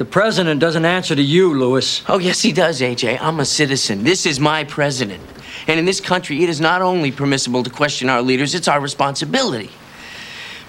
[0.00, 2.02] The president doesn't answer to you, Lewis.
[2.08, 3.20] Oh, yes, he does, AJ.
[3.20, 4.02] I'm a citizen.
[4.02, 5.22] This is my president.
[5.66, 8.80] And in this country, it is not only permissible to question our leaders, it's our
[8.80, 9.68] responsibility.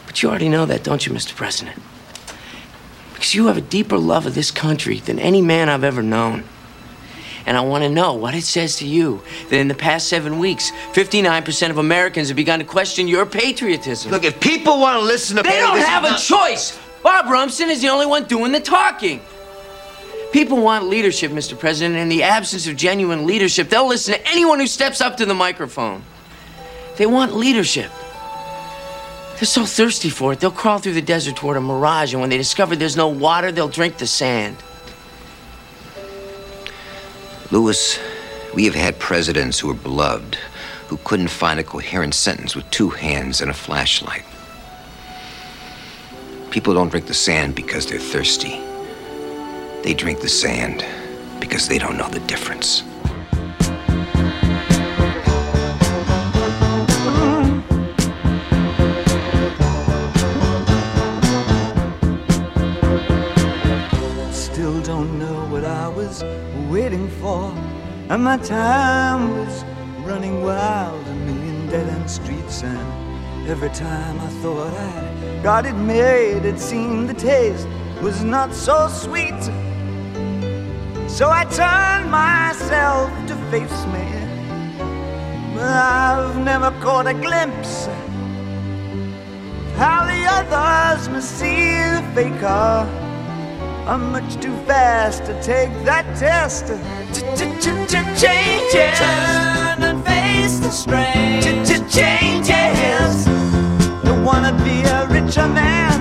[0.06, 1.34] But you already know that, don't you, Mr.
[1.34, 1.82] President?
[3.14, 6.44] Because you have a deeper love of this country than any man I've ever known.
[7.46, 10.40] And I want to know what it says to you that in the past seven
[10.40, 14.12] weeks, 59% of Americans have begun to question your patriotism.
[14.12, 16.78] Look, if people want to listen to They don't have a not- choice.
[17.04, 19.22] Bob Rumson is the only one doing the talking.
[20.32, 21.60] People want leadership, Mr.
[21.60, 21.98] President.
[21.98, 25.34] In the absence of genuine leadership, they'll listen to anyone who steps up to the
[25.34, 26.04] microphone.
[26.98, 27.92] They want leadership.
[29.36, 32.30] They're so thirsty for it, they'll crawl through the desert toward a mirage, and when
[32.30, 34.56] they discover there's no water, they'll drink the sand.
[37.50, 38.00] Lewis,
[38.54, 40.36] we have had presidents who were beloved,
[40.88, 44.24] who couldn't find a coherent sentence with two hands and a flashlight.
[46.52, 48.60] People don't drink the sand because they're thirsty.
[49.84, 50.84] They drink the sand
[51.40, 52.84] because they don't know the difference.
[64.36, 66.22] Still don't know what I was
[66.70, 67.54] waiting for.
[68.10, 69.64] And my time was
[70.06, 72.62] running wild, a million dead end streets.
[72.62, 77.68] And every time I thought I'd got it made, it seemed the taste
[78.02, 79.42] was not so sweet.
[81.10, 84.06] So I turned myself to face me.
[85.54, 87.94] But I've never caught a glimpse of
[89.78, 92.88] how the others must see the faker.
[93.88, 96.68] I'm much too fast to take that test.
[98.20, 99.00] Changes.
[99.00, 101.42] Turn and face the strain.
[101.90, 103.41] Changes.
[104.24, 106.00] Wanna be a richer man.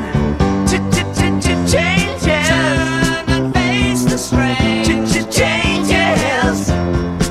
[0.68, 2.48] Ch-ch-ch-changes.
[2.48, 4.84] Turn and face the strain.
[4.84, 6.66] Ch ch changes.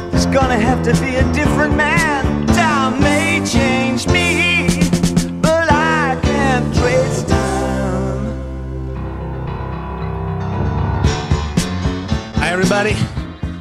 [0.10, 2.48] There's gonna have to be a different man.
[2.48, 4.68] Time may change me,
[5.42, 8.34] but I can't trace time.
[12.38, 12.96] Hi, everybody.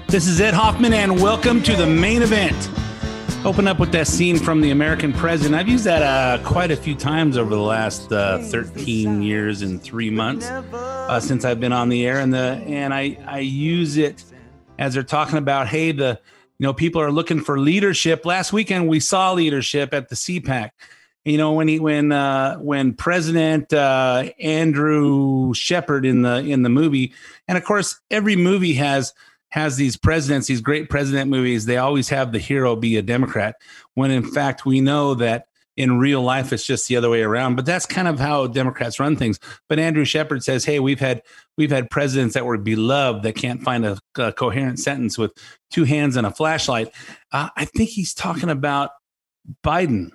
[0.07, 2.71] This is Ed Hoffman, and welcome to the main event.
[3.49, 5.59] Open up with that scene from The American President.
[5.59, 9.83] I've used that uh, quite a few times over the last uh, 13 years and
[9.83, 13.97] three months uh, since I've been on the air, and the and I I use
[13.97, 14.23] it
[14.79, 16.21] as they're talking about, hey, the
[16.59, 18.27] you know people are looking for leadership.
[18.27, 20.73] Last weekend we saw leadership at the CPAC.
[21.25, 26.69] You know when he when uh, when President uh, Andrew Shepard in the in the
[26.69, 27.15] movie,
[27.49, 29.15] and of course every movie has
[29.51, 31.65] has these presidents, these great president movies.
[31.65, 33.57] They always have the hero be a Democrat,
[33.95, 35.47] when in fact we know that
[35.79, 37.55] in real life it's just the other way around.
[37.55, 39.39] But that's kind of how Democrats run things.
[39.69, 41.23] But Andrew Shepard says, "Hey, we've had
[41.57, 45.33] we've had presidents that were beloved that can't find a, a coherent sentence with
[45.71, 46.93] two hands and a flashlight."
[47.33, 48.91] Uh, I think he's talking about
[49.65, 50.11] Biden.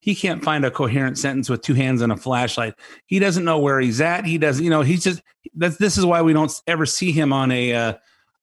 [0.00, 2.74] He can't find a coherent sentence with two hands and a flashlight.
[3.06, 4.24] He doesn't know where he's at.
[4.24, 5.22] He doesn't, you know, he's just.
[5.54, 7.94] That's this is why we don't ever see him on a uh,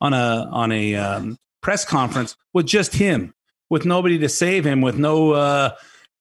[0.01, 3.33] on a on a um, press conference with just him,
[3.69, 5.71] with nobody to save him, with no uh,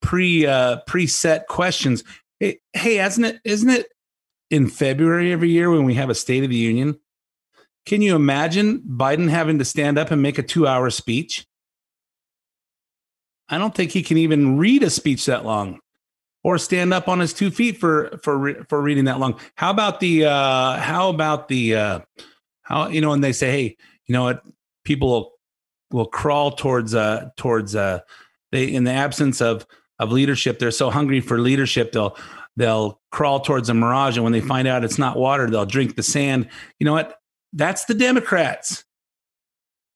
[0.01, 2.03] pre uh, preset questions.
[2.39, 3.87] Hey, hey, isn't it isn't it
[4.49, 6.99] in February every year when we have a State of the Union?
[7.85, 11.45] Can you imagine Biden having to stand up and make a two hour speech?
[13.49, 15.79] I don't think he can even read a speech that long
[16.43, 19.39] or stand up on his two feet for for for reading that long.
[19.55, 21.99] How about the uh how about the uh
[22.67, 24.43] how you know when they say hey, you know what
[24.83, 25.31] people will,
[25.91, 27.99] will crawl towards uh towards uh
[28.51, 29.65] they in the absence of
[29.99, 32.15] of leadership they're so hungry for leadership they'll
[32.55, 35.95] they'll crawl towards a mirage and when they find out it's not water they'll drink
[35.95, 36.49] the sand.
[36.79, 37.17] You know what?
[37.53, 38.83] That's the Democrats.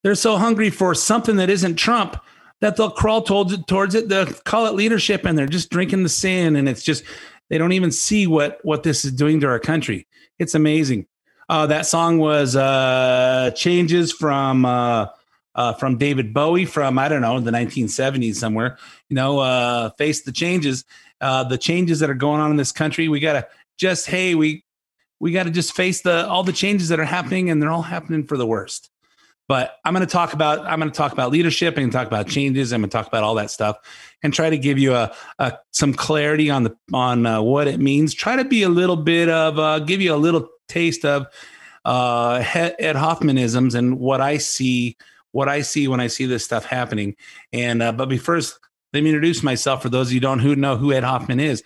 [0.03, 2.17] They're so hungry for something that isn't Trump
[2.61, 4.07] that they'll crawl towards it, towards it.
[4.07, 7.03] They'll call it leadership, and they're just drinking the sand, and it's just
[7.49, 10.07] they don't even see what what this is doing to our country.
[10.39, 11.07] It's amazing.
[11.51, 15.07] Uh, that song was uh, changes from uh,
[15.53, 18.77] uh, from David Bowie from I don't know the 1970s somewhere.
[19.09, 20.85] You know, uh, face the changes,
[21.19, 23.09] uh, the changes that are going on in this country.
[23.09, 24.63] We gotta just hey we
[25.19, 27.81] we got to just face the all the changes that are happening, and they're all
[27.81, 28.89] happening for the worst.
[29.49, 32.71] But I'm to talk about I'm to talk about leadership and talk about changes.
[32.71, 33.75] I'm to talk about all that stuff
[34.23, 38.13] and try to give you a, a some clarity on the on what it means.
[38.13, 41.27] Try to be a little bit of give you a little taste of
[41.85, 44.97] uh, Ed Hoffmanisms and what I see
[45.31, 47.15] what I see when I see this stuff happening.
[47.53, 48.59] And uh, but be first,
[48.93, 51.63] let me introduce myself for those of you don't who know who Ed Hoffman is.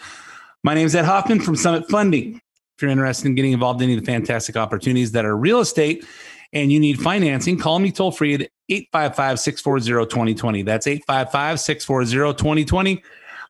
[0.63, 2.35] My name is Ed Hoffman from Summit Funding.
[2.75, 5.61] If you're interested in getting involved in any of the fantastic opportunities that are real
[5.61, 6.05] estate
[6.53, 10.63] and you need financing, call me toll free at 855 640 2020.
[10.63, 13.03] That's 855 640 2020.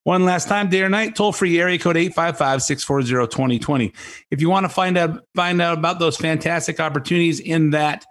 [0.06, 3.92] One last time, day or night, toll free area code 855 640 2020.
[4.30, 8.06] If you want to find out, find out about those fantastic opportunities in that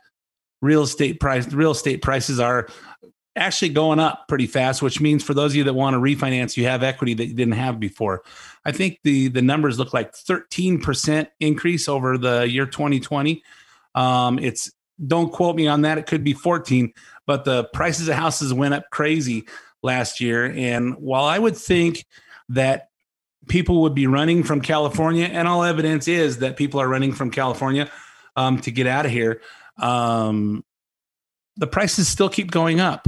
[0.61, 2.67] real estate price, real estate prices are
[3.37, 6.57] actually going up pretty fast, which means for those of you that want to refinance,
[6.57, 8.25] you have equity that you didn't have before.
[8.65, 13.41] I think the the numbers look like 13% increase over the year 2020.
[13.95, 14.73] Um, it's
[15.07, 15.99] don't quote me on that.
[15.99, 16.93] It could be 14,
[17.25, 19.47] but the prices of houses went up crazy
[19.85, 20.47] last year.
[20.47, 22.05] And while I would think
[22.49, 22.89] that
[23.47, 27.31] people would be running from California, and all evidence is that people are running from
[27.31, 27.89] California
[28.35, 29.41] um, to get out of here,
[29.79, 30.65] um,
[31.57, 33.07] the prices still keep going up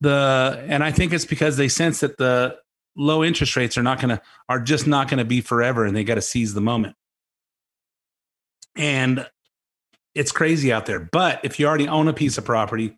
[0.00, 2.56] the and I think it's because they sense that the
[2.96, 5.96] low interest rates are not going to are just not going to be forever and
[5.96, 6.96] they got to seize the moment.
[8.74, 9.26] And
[10.14, 11.00] it's crazy out there.
[11.00, 12.96] But if you already own a piece of property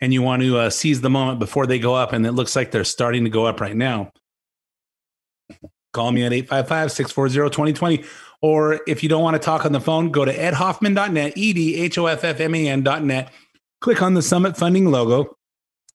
[0.00, 2.54] and you want to uh, seize the moment before they go up and it looks
[2.54, 4.12] like they're starting to go up right now,
[5.92, 8.06] call me at 855-640-2020
[8.42, 11.76] or if you don't want to talk on the phone, go to edhoffman.net, E D
[11.76, 13.32] H O F F M A N.net.
[13.80, 15.36] Click on the Summit Funding logo.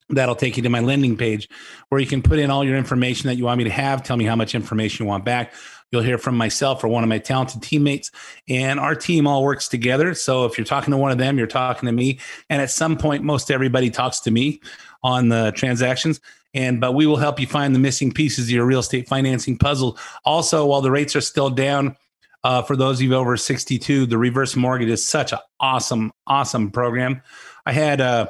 [0.09, 1.47] That'll take you to my lending page
[1.89, 4.03] where you can put in all your information that you want me to have.
[4.03, 5.53] Tell me how much information you want back
[5.91, 8.11] you'll hear from myself or one of my talented teammates
[8.47, 10.13] and our team all works together.
[10.13, 12.19] So if you're talking to one of them you're talking to me.
[12.49, 14.61] And at some point most everybody talks to me
[15.03, 16.19] on the transactions.
[16.53, 19.57] And but we will help you find the missing pieces of your real estate financing
[19.57, 19.97] puzzle.
[20.25, 21.95] Also while the rates are still down
[22.43, 26.71] uh, for those of you over 62 the reverse mortgage is such an awesome awesome
[26.71, 27.21] program.
[27.65, 28.27] I had uh,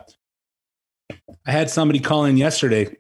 [1.46, 2.96] I had somebody call in yesterday,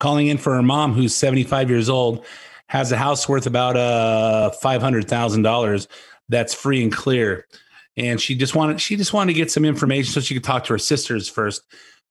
[0.00, 2.24] calling in for her mom who's 75 years old,
[2.68, 5.86] has a house worth about uh $500,000
[6.28, 7.46] that's free and clear.
[7.96, 10.64] And she just wanted she just wanted to get some information so she could talk
[10.64, 11.62] to her sisters first.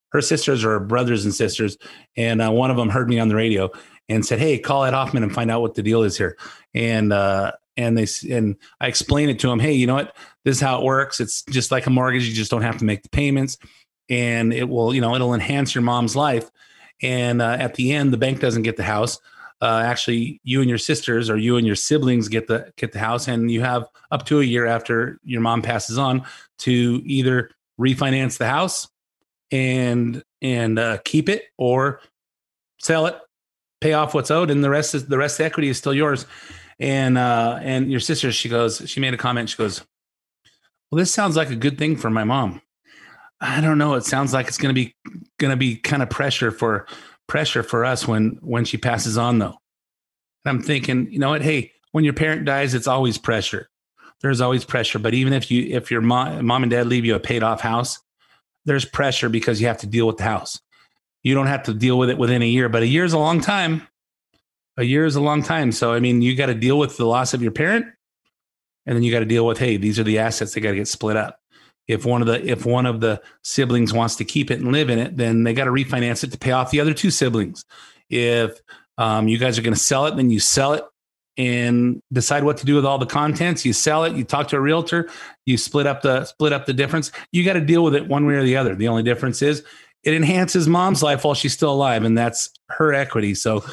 [0.09, 1.77] Her sisters are brothers and sisters,
[2.15, 3.69] and uh, one of them heard me on the radio
[4.09, 6.37] and said, "Hey, call Ed Hoffman and find out what the deal is here."
[6.73, 9.59] And uh, and they and I explained it to him.
[9.59, 10.15] Hey, you know what?
[10.43, 11.19] This is how it works.
[11.19, 12.25] It's just like a mortgage.
[12.25, 13.57] You just don't have to make the payments
[14.09, 16.49] and it will you know it'll enhance your mom's life
[17.01, 19.19] and uh, at the end the bank doesn't get the house
[19.61, 22.99] uh, actually you and your sisters or you and your siblings get the get the
[22.99, 26.23] house and you have up to a year after your mom passes on
[26.59, 27.49] to either
[27.79, 28.87] refinance the house
[29.51, 32.01] and and uh, keep it or
[32.79, 33.17] sell it
[33.81, 35.93] pay off what's owed and the rest is the rest of the equity is still
[35.93, 36.25] yours
[36.79, 39.83] and uh and your sister she goes she made a comment she goes
[40.91, 42.61] well this sounds like a good thing for my mom
[43.39, 43.93] I don't know.
[43.93, 44.95] It sounds like it's to be
[45.39, 46.87] to be kind of pressure for
[47.27, 49.57] pressure for us when when she passes on though.
[50.45, 51.41] And I'm thinking, you know what?
[51.41, 53.69] Hey, when your parent dies, it's always pressure.
[54.21, 54.99] There's always pressure.
[54.99, 57.61] But even if you if your mom mom and dad leave you a paid off
[57.61, 57.99] house,
[58.65, 60.59] there's pressure because you have to deal with the house.
[61.23, 63.19] You don't have to deal with it within a year, but a year is a
[63.19, 63.87] long time.
[64.77, 65.71] A year is a long time.
[65.71, 67.87] So I mean, you got to deal with the loss of your parent,
[68.85, 70.77] and then you got to deal with, hey, these are the assets that got to
[70.77, 71.39] get split up
[71.87, 74.89] if one of the if one of the siblings wants to keep it and live
[74.89, 77.65] in it, then they got to refinance it to pay off the other two siblings.
[78.09, 78.59] If
[78.97, 80.83] um, you guys are going to sell it, then you sell it
[81.37, 83.63] and decide what to do with all the contents.
[83.63, 84.15] You sell it.
[84.15, 85.09] You talk to a realtor.
[85.45, 87.11] You split up the split up the difference.
[87.31, 88.75] You got to deal with it one way or the other.
[88.75, 89.63] The only difference is
[90.03, 93.33] it enhances mom's life while she's still alive, and that's her equity.
[93.33, 93.63] So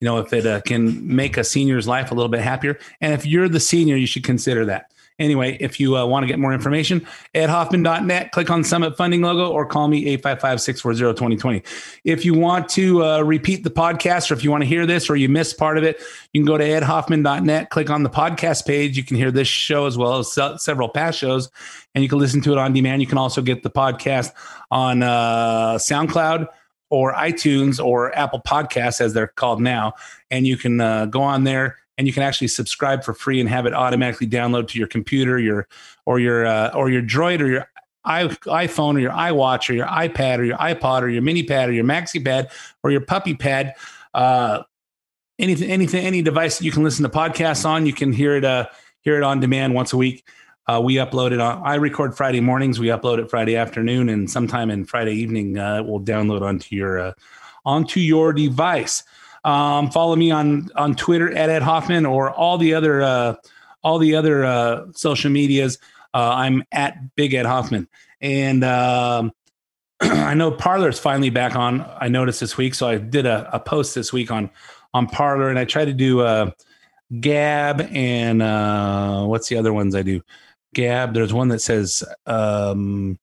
[0.00, 3.14] you know if it uh, can make a senior's life a little bit happier and
[3.14, 6.40] if you're the senior you should consider that Anyway, if you uh, want to get
[6.40, 7.06] more information,
[7.36, 11.62] edhoffman.net, click on Summit Funding logo or call me 855 640 2020.
[12.02, 15.08] If you want to uh, repeat the podcast or if you want to hear this
[15.08, 16.00] or you missed part of it,
[16.32, 18.96] you can go to edhoffman.net, click on the podcast page.
[18.96, 21.48] You can hear this show as well as se- several past shows,
[21.94, 23.00] and you can listen to it on demand.
[23.00, 24.32] You can also get the podcast
[24.72, 26.48] on uh, SoundCloud
[26.90, 29.94] or iTunes or Apple Podcasts, as they're called now.
[30.32, 33.48] And you can uh, go on there and you can actually subscribe for free and
[33.48, 35.68] have it automatically download to your computer, your
[36.06, 37.68] or your uh, or your Droid or your
[38.06, 41.72] iPhone or your iWatch or your iPad or your iPod or your mini pad or
[41.72, 42.50] your maxi pad
[42.82, 43.74] or your puppy pad.
[44.12, 44.62] Uh,
[45.38, 48.44] anything, anything, any device that you can listen to podcasts on, you can hear it,
[48.44, 48.66] uh,
[49.00, 50.26] hear it on demand once a week.
[50.66, 51.62] Uh, we upload it on.
[51.62, 52.80] I record Friday mornings.
[52.80, 56.98] We upload it Friday afternoon, and sometime in Friday evening, uh, we'll download onto your
[56.98, 57.12] uh,
[57.66, 59.02] onto your device.
[59.44, 63.34] Um, follow me on on Twitter at Ed Hoffman or all the other uh,
[63.82, 65.78] all the other uh, social medias.
[66.12, 67.88] Uh, I'm at Big Ed Hoffman,
[68.20, 69.32] and um,
[70.00, 71.84] I know Parler is finally back on.
[72.00, 74.50] I noticed this week, so I did a, a, post this week on
[74.94, 76.54] on Parler, and I tried to do a,
[77.20, 80.22] Gab and uh, what's the other ones I do?
[80.74, 81.14] Gab.
[81.14, 83.18] There's one that says um,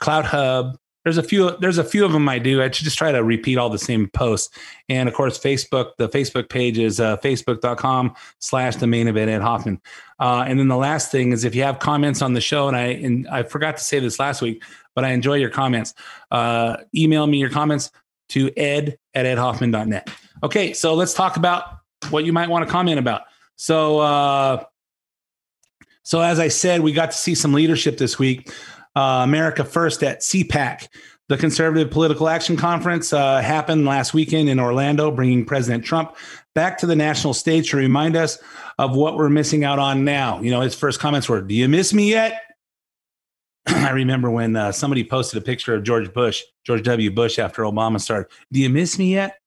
[0.00, 0.76] CloutHub.
[1.04, 1.56] There's a few.
[1.58, 2.62] There's a few of them I do.
[2.62, 4.56] I just try to repeat all the same posts.
[4.88, 5.92] And of course, Facebook.
[5.98, 9.80] The Facebook page is uh, facebook.com/slash the main event Ed Hoffman.
[10.18, 12.76] Uh, and then the last thing is if you have comments on the show, and
[12.76, 14.62] I and I forgot to say this last week,
[14.94, 15.92] but I enjoy your comments.
[16.30, 17.90] Uh, email me your comments
[18.30, 20.10] to ed at edhoffman.net.
[20.42, 21.64] Okay, so let's talk about
[22.10, 23.22] what you might want to comment about.
[23.56, 24.64] So, uh,
[26.02, 28.50] so as I said, we got to see some leadership this week.
[28.96, 30.88] Uh, America First at CPAC,
[31.28, 36.16] the Conservative Political Action Conference, uh, happened last weekend in Orlando, bringing President Trump
[36.54, 38.38] back to the national stage to remind us
[38.78, 40.40] of what we're missing out on now.
[40.40, 42.40] You know, his first comments were, "Do you miss me yet?"
[43.66, 47.10] I remember when uh, somebody posted a picture of George Bush, George W.
[47.10, 48.30] Bush, after Obama started.
[48.52, 49.38] Do you miss me yet?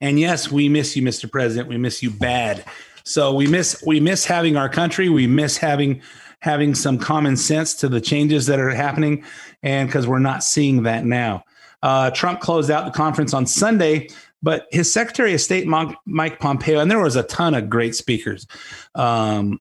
[0.00, 1.30] And yes, we miss you, Mr.
[1.30, 1.68] President.
[1.68, 2.64] We miss you bad.
[3.04, 5.08] So we miss we miss having our country.
[5.08, 6.00] We miss having
[6.44, 9.24] having some common sense to the changes that are happening,
[9.62, 11.42] and because we're not seeing that now.
[11.82, 14.10] Uh, Trump closed out the conference on Sunday,
[14.42, 18.46] but his Secretary of State Mike Pompeo, and there was a ton of great speakers,
[18.94, 19.58] um,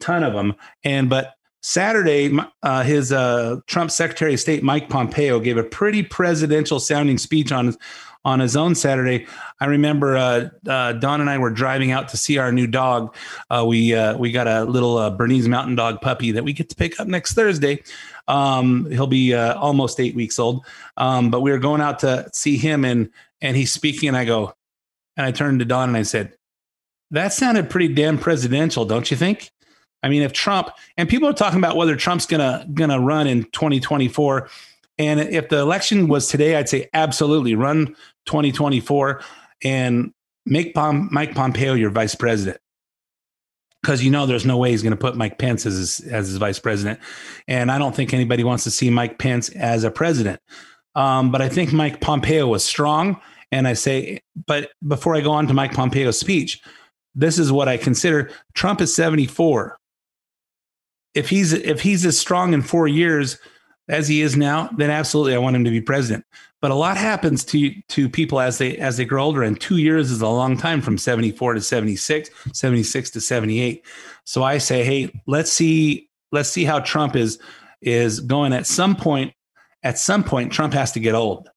[0.00, 5.38] ton of them, and but Saturday, uh, his uh, Trump Secretary of State Mike Pompeo
[5.38, 7.76] gave a pretty presidential sounding speech on
[8.24, 9.26] on his own Saturday.
[9.60, 13.14] I remember uh, uh, Don and I were driving out to see our new dog.
[13.50, 16.68] Uh, we uh, we got a little uh, Bernese Mountain Dog puppy that we get
[16.70, 17.82] to pick up next Thursday.
[18.26, 20.64] Um, he'll be uh, almost eight weeks old.
[20.96, 24.24] Um, but we were going out to see him, and and he's speaking, and I
[24.24, 24.54] go,
[25.16, 26.32] and I turned to Don and I said,
[27.10, 29.50] "That sounded pretty damn presidential, don't you think?"
[30.02, 33.44] I mean, if Trump and people are talking about whether Trump's gonna gonna run in
[33.44, 34.48] 2024,
[34.98, 39.20] and if the election was today, I'd say absolutely run 2024
[39.62, 40.12] and
[40.46, 42.58] make Pom- Mike Pompeo your vice president
[43.82, 46.28] because you know there's no way he's going to put Mike Pence as his, as
[46.28, 46.98] his vice president,
[47.46, 50.40] and I don't think anybody wants to see Mike Pence as a president.
[50.94, 53.20] Um, but I think Mike Pompeo was strong,
[53.52, 56.62] and I say, but before I go on to Mike Pompeo's speech,
[57.14, 59.78] this is what I consider: Trump is 74
[61.14, 63.38] if he's if he's as strong in four years
[63.88, 66.24] as he is now, then absolutely I want him to be president.
[66.64, 69.76] But a lot happens to to people as they as they grow older, and two
[69.76, 73.84] years is a long time from 74 to 76, 76 to 78.
[74.24, 77.38] So I say, hey, let's see, let's see how Trump is
[77.82, 79.34] is going at some point.
[79.82, 81.50] At some point, Trump has to get old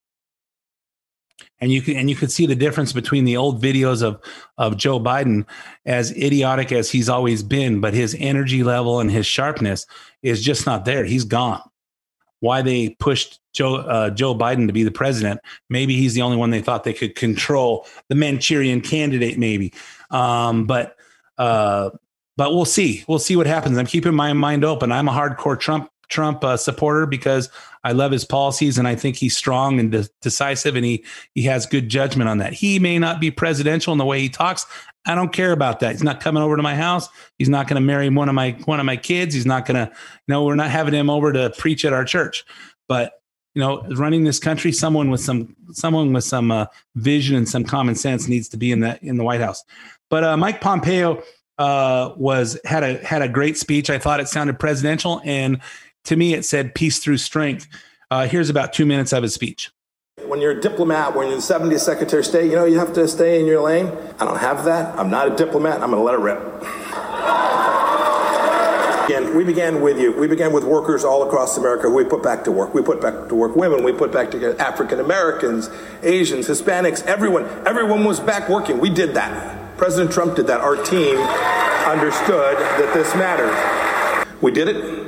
[1.61, 4.19] and you can and you could see the difference between the old videos of
[4.57, 5.45] of Joe Biden
[5.85, 9.85] as idiotic as he's always been but his energy level and his sharpness
[10.21, 11.61] is just not there he's gone
[12.39, 15.39] why they pushed Joe uh, Joe Biden to be the president.
[15.69, 19.73] Maybe he's the only one they thought they could control the Manchurian candidate maybe.
[20.11, 20.95] Um, but
[21.37, 21.91] uh,
[22.35, 23.03] but we'll see.
[23.07, 23.77] We'll see what happens.
[23.77, 24.91] I'm keeping my mind open.
[24.91, 27.49] I'm a hardcore Trump Trump uh, supporter because
[27.83, 31.03] I love his policies and I think he's strong and de- decisive and he
[31.35, 32.53] he has good judgment on that.
[32.53, 34.65] He may not be presidential in the way he talks.
[35.05, 35.93] I don't care about that.
[35.93, 37.07] He's not coming over to my house.
[37.37, 39.33] He's not going to marry one of my one of my kids.
[39.33, 39.91] He's not going to
[40.27, 42.45] know we're not having him over to preach at our church.
[42.87, 43.13] But
[43.55, 47.63] you know, running this country, someone with some someone with some uh, vision and some
[47.63, 49.63] common sense needs to be in the in the White House.
[50.09, 51.23] But uh, Mike Pompeo
[51.57, 53.89] uh, was had a had a great speech.
[53.89, 55.59] I thought it sounded presidential and
[56.07, 57.67] to me, it said peace through strength.
[58.09, 59.71] Uh, here's about two minutes of his speech.
[60.25, 62.93] When you're a diplomat, when you're the 70th Secretary of State, you know, you have
[62.93, 63.91] to stay in your lane.
[64.19, 64.97] I don't have that.
[64.97, 65.83] I'm not a diplomat.
[65.83, 66.39] I'm going to let it rip.
[69.05, 70.11] Again, we began with you.
[70.13, 71.89] We began with workers all across America.
[71.89, 72.73] We put back to work.
[72.73, 73.83] We put back to work women.
[73.83, 75.69] We put back to African Americans,
[76.03, 77.45] Asians, Hispanics, everyone.
[77.65, 78.79] Everyone was back working.
[78.79, 79.77] We did that.
[79.77, 80.61] President Trump did that.
[80.61, 84.35] Our team understood that this mattered.
[84.41, 85.06] We did it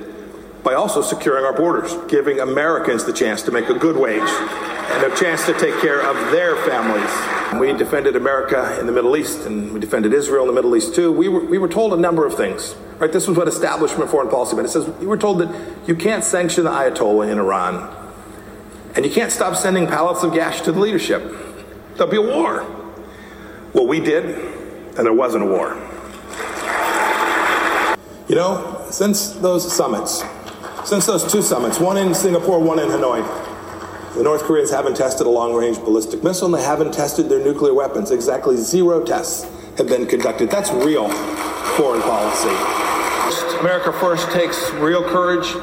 [0.63, 5.11] by also securing our borders, giving Americans the chance to make a good wage and
[5.11, 7.09] a chance to take care of their families.
[7.59, 10.95] We defended America in the Middle East and we defended Israel in the Middle East
[10.95, 11.11] too.
[11.11, 12.75] We were, we were told a number of things.
[12.97, 13.11] Right?
[13.11, 14.67] This was what establishment foreign policy meant.
[14.67, 17.95] It says we were told that you can't sanction the Ayatollah in Iran
[18.95, 21.23] and you can't stop sending pallets of gas to the leadership.
[21.95, 22.65] There'll be a war.
[23.73, 24.25] Well, we did,
[24.97, 25.77] and there wasn't a war.
[28.27, 30.23] You know, since those summits,
[30.89, 33.21] since those two summits, one in Singapore, one in Hanoi,
[34.15, 37.37] the North Koreans haven't tested a long range ballistic missile and they haven't tested their
[37.43, 38.09] nuclear weapons.
[38.09, 39.43] Exactly zero tests
[39.77, 40.49] have been conducted.
[40.49, 41.07] That's real
[41.77, 42.49] foreign policy.
[43.59, 45.53] America First takes real courage,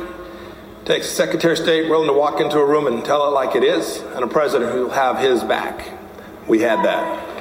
[0.85, 3.65] takes Secretary of State willing to walk into a room and tell it like it
[3.65, 5.99] is, and a president who will have his back.
[6.47, 7.35] We had that.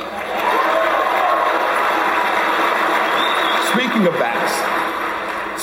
[3.76, 4.75] speaking of backs,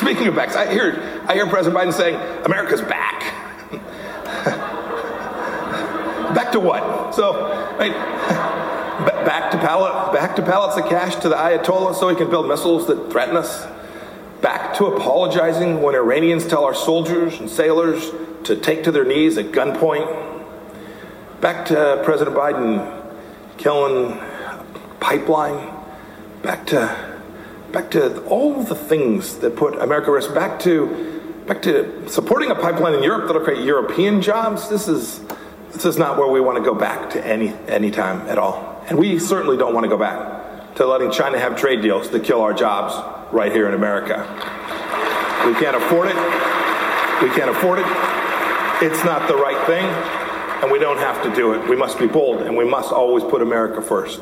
[0.03, 3.21] speaking of backs, I hear, I hear President Biden saying, America's back.
[6.35, 7.15] back to what?
[7.15, 7.41] So,
[7.79, 7.93] right,
[9.25, 12.49] back to pallet, back to pallets of cash to the Ayatollah so he can build
[12.49, 13.67] missiles that threaten us.
[14.41, 18.11] Back to apologizing when Iranians tell our soldiers and sailors
[18.45, 20.41] to take to their knees at gunpoint.
[21.41, 23.17] Back to President Biden
[23.57, 24.19] killing
[24.99, 25.73] pipeline.
[26.43, 27.12] Back to
[27.73, 30.35] back to all the things that put America at risk.
[30.35, 34.69] Back to back to supporting a pipeline in Europe that'll create European jobs.
[34.69, 35.21] This is
[35.73, 38.85] this is not where we want to go back to any any time at all.
[38.89, 42.25] And we certainly don't want to go back to letting China have trade deals that
[42.25, 42.95] kill our jobs
[43.33, 44.19] right here in America.
[45.47, 46.17] We can't afford it.
[47.23, 47.87] We can't afford it.
[48.83, 49.85] It's not the right thing,
[50.63, 51.69] and we don't have to do it.
[51.69, 54.21] We must be bold, and we must always put America first.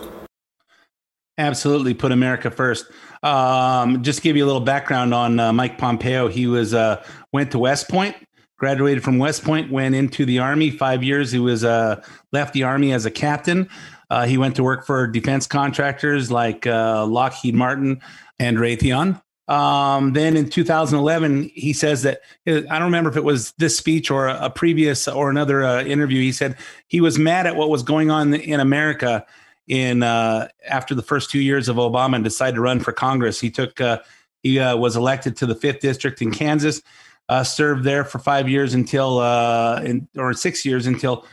[1.41, 2.85] Absolutely, put America first.
[3.23, 6.29] Um, just give you a little background on uh, Mike Pompeo.
[6.29, 8.15] He was uh, went to West Point,
[8.59, 10.71] graduated from West Point, went into the Army.
[10.71, 13.71] Five years, he was uh, left the Army as a captain.
[14.11, 18.03] Uh, he went to work for defense contractors like uh, Lockheed Martin
[18.39, 19.23] and Raytheon.
[19.49, 24.11] Um, then in 2011, he says that I don't remember if it was this speech
[24.11, 26.21] or a, previous or another uh, interview.
[26.21, 26.57] He said
[26.87, 29.25] he was mad at what was going on in America
[29.71, 33.41] in uh, after the first two years of Obama and decided to run for Congress.
[33.41, 34.01] He took uh,
[34.43, 36.83] he uh, was elected to the fifth district in Kansas,
[37.29, 41.25] uh, served there for five years until uh, in, or six years until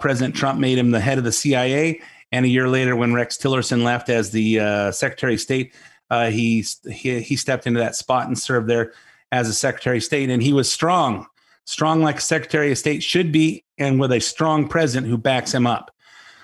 [0.00, 1.98] President Trump made him the head of the CIA.
[2.30, 5.72] And a year later, when Rex Tillerson left as the Secretary of State,
[6.10, 8.92] uh, he, he he stepped into that spot and served there
[9.32, 11.26] as a Secretary of State, and he was strong,
[11.64, 15.54] strong like a Secretary of State should be, and with a strong president who backs
[15.54, 15.90] him up.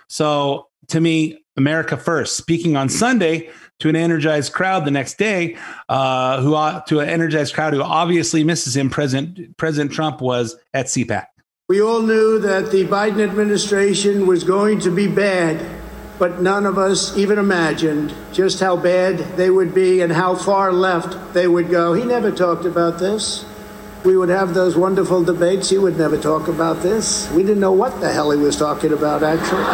[0.09, 2.37] So to me, America first.
[2.37, 3.51] Speaking on Sunday
[3.81, 5.57] to an energized crowd the next day,
[5.89, 6.53] uh, who
[6.87, 8.91] to an energized crowd who obviously misses him.
[8.91, 11.27] President President Trump was at CPAC.
[11.69, 15.65] We all knew that the Biden administration was going to be bad
[16.19, 20.73] but none of us even imagined just how bad they would be and how far
[20.73, 21.93] left they would go.
[21.93, 23.45] He never talked about this.
[24.05, 25.71] We would have those wonderful debates.
[25.71, 27.31] He would never talk about this.
[27.33, 29.65] We didn't know what the hell he was talking about, actually.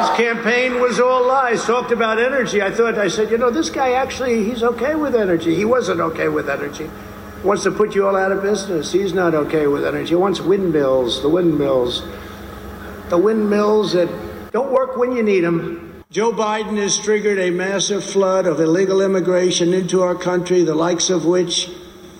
[0.00, 2.62] His campaign was all lies, talked about energy.
[2.62, 5.54] I thought, I said, you know, this guy actually, he's okay with energy.
[5.54, 6.90] He wasn't okay with energy.
[7.44, 8.92] Wants to put you all out of business.
[8.92, 10.10] He's not okay with energy.
[10.10, 12.02] He wants windmills, the windmills
[13.08, 14.08] the windmills that
[14.52, 16.04] don't work when you need them.
[16.10, 21.10] Joe Biden has triggered a massive flood of illegal immigration into our country, the likes
[21.10, 21.70] of which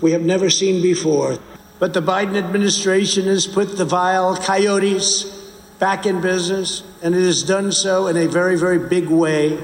[0.01, 1.39] we have never seen before.
[1.79, 5.36] But the Biden administration has put the vile coyotes
[5.79, 9.63] back in business, and it has done so in a very, very big way.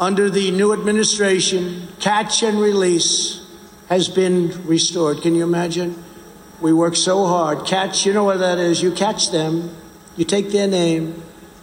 [0.00, 3.44] Under the new administration, catch and release
[3.88, 5.22] has been restored.
[5.22, 6.02] Can you imagine?
[6.60, 7.66] We work so hard.
[7.66, 8.82] Catch, you know what that is.
[8.82, 9.74] You catch them,
[10.16, 11.22] you take their name.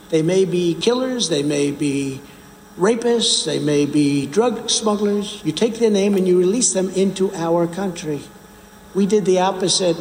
[0.10, 2.22] They may be killers, they may be
[2.78, 5.42] rapists, they may be drug smugglers.
[5.44, 8.22] You take their name and you release them into our country.
[8.94, 9.98] We did the opposite.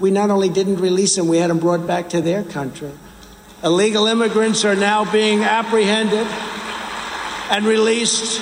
[0.00, 2.92] We not only didn't release them, we had them brought back to their country.
[3.64, 6.26] Illegal immigrants are now being apprehended
[7.50, 8.40] and released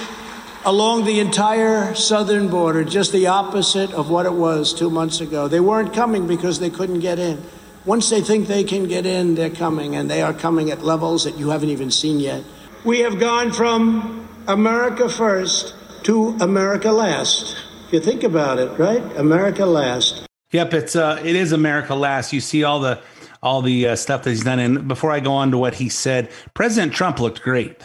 [0.67, 5.49] along the entire southern border, just the opposite of what it was two months ago.
[5.49, 7.43] They weren't coming because they couldn't get in.
[7.87, 11.23] Once they think they can get in, they're coming, and they are coming at levels
[11.23, 12.43] that you haven't even seen yet.
[12.85, 17.57] We have gone from America first to America last.
[17.87, 19.03] If you think about it, right?
[19.17, 20.26] America last.
[20.53, 22.33] Yep, it's uh, it is America last.
[22.33, 23.01] You see all the
[23.43, 24.59] all the uh, stuff that he's done.
[24.59, 27.83] And before I go on to what he said, President Trump looked great.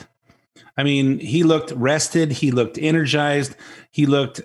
[0.77, 2.31] I mean, he looked rested.
[2.31, 3.55] He looked energized.
[3.91, 4.41] He looked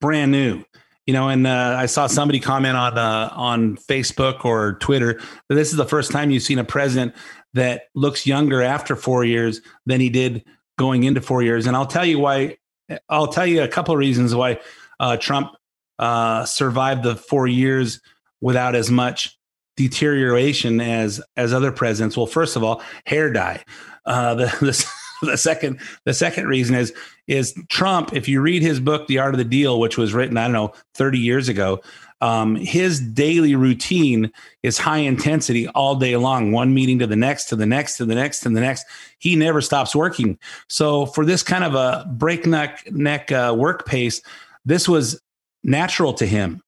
[0.00, 0.64] brand new
[1.06, 5.54] you know, and uh, I saw somebody comment on uh, on Facebook or Twitter that
[5.54, 7.14] this is the first time you've seen a president
[7.54, 10.44] that looks younger after four years than he did
[10.78, 11.66] going into four years.
[11.66, 12.58] And I'll tell you why.
[13.08, 14.60] I'll tell you a couple of reasons why
[15.00, 15.52] uh, Trump
[15.98, 18.00] uh, survived the four years
[18.40, 19.38] without as much
[19.76, 22.16] deterioration as as other presidents.
[22.16, 23.64] Well, first of all, hair dye.
[24.04, 24.86] Uh, the, the
[25.22, 26.92] the second the second reason is
[27.26, 28.12] is Trump.
[28.12, 30.52] If you read his book, The Art of the Deal, which was written I don't
[30.52, 31.80] know thirty years ago,
[32.20, 34.32] um, his daily routine
[34.62, 38.06] is high intensity all day long, one meeting to the next, to the next, to
[38.06, 38.86] the next, to the next.
[39.18, 40.38] He never stops working.
[40.68, 44.22] So for this kind of a breakneck neck uh, work pace,
[44.64, 45.20] this was
[45.62, 46.62] natural to him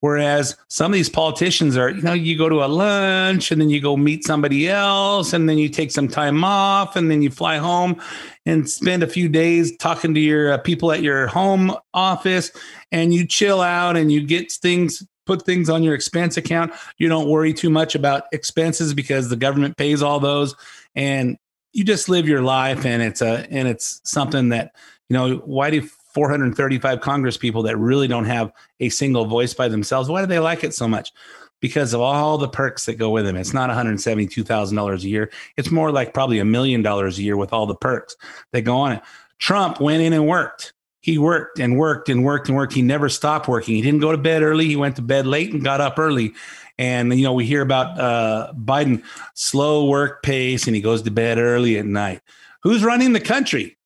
[0.00, 3.68] Whereas some of these politicians are, you know, you go to a lunch and then
[3.68, 7.30] you go meet somebody else and then you take some time off and then you
[7.30, 8.00] fly home
[8.46, 12.52] and spend a few days talking to your uh, people at your home office
[12.92, 16.72] and you chill out and you get things put things on your expense account.
[16.96, 20.54] You don't worry too much about expenses because the government pays all those
[20.94, 21.36] and
[21.72, 24.74] you just live your life and it's a and it's something that
[25.08, 25.86] you know why do
[26.18, 28.50] 435 Congress people that really don't have
[28.80, 30.08] a single voice by themselves.
[30.08, 31.12] Why do they like it so much?
[31.60, 33.36] Because of all the perks that go with them.
[33.36, 35.30] It's not $172,000 a year.
[35.56, 38.16] It's more like probably a million dollars a year with all the perks
[38.50, 39.02] that go on it.
[39.38, 40.72] Trump went in and worked.
[41.02, 42.72] He worked and worked and worked and worked.
[42.72, 43.76] He never stopped working.
[43.76, 44.66] He didn't go to bed early.
[44.66, 46.34] He went to bed late and got up early.
[46.78, 49.04] And you know, we hear about uh, Biden
[49.34, 52.22] slow work pace, and he goes to bed early at night.
[52.64, 53.77] Who's running the country?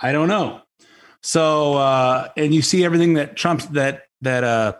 [0.00, 0.62] I don't know.
[1.22, 4.72] So, uh, and you see everything that Trump's that that uh,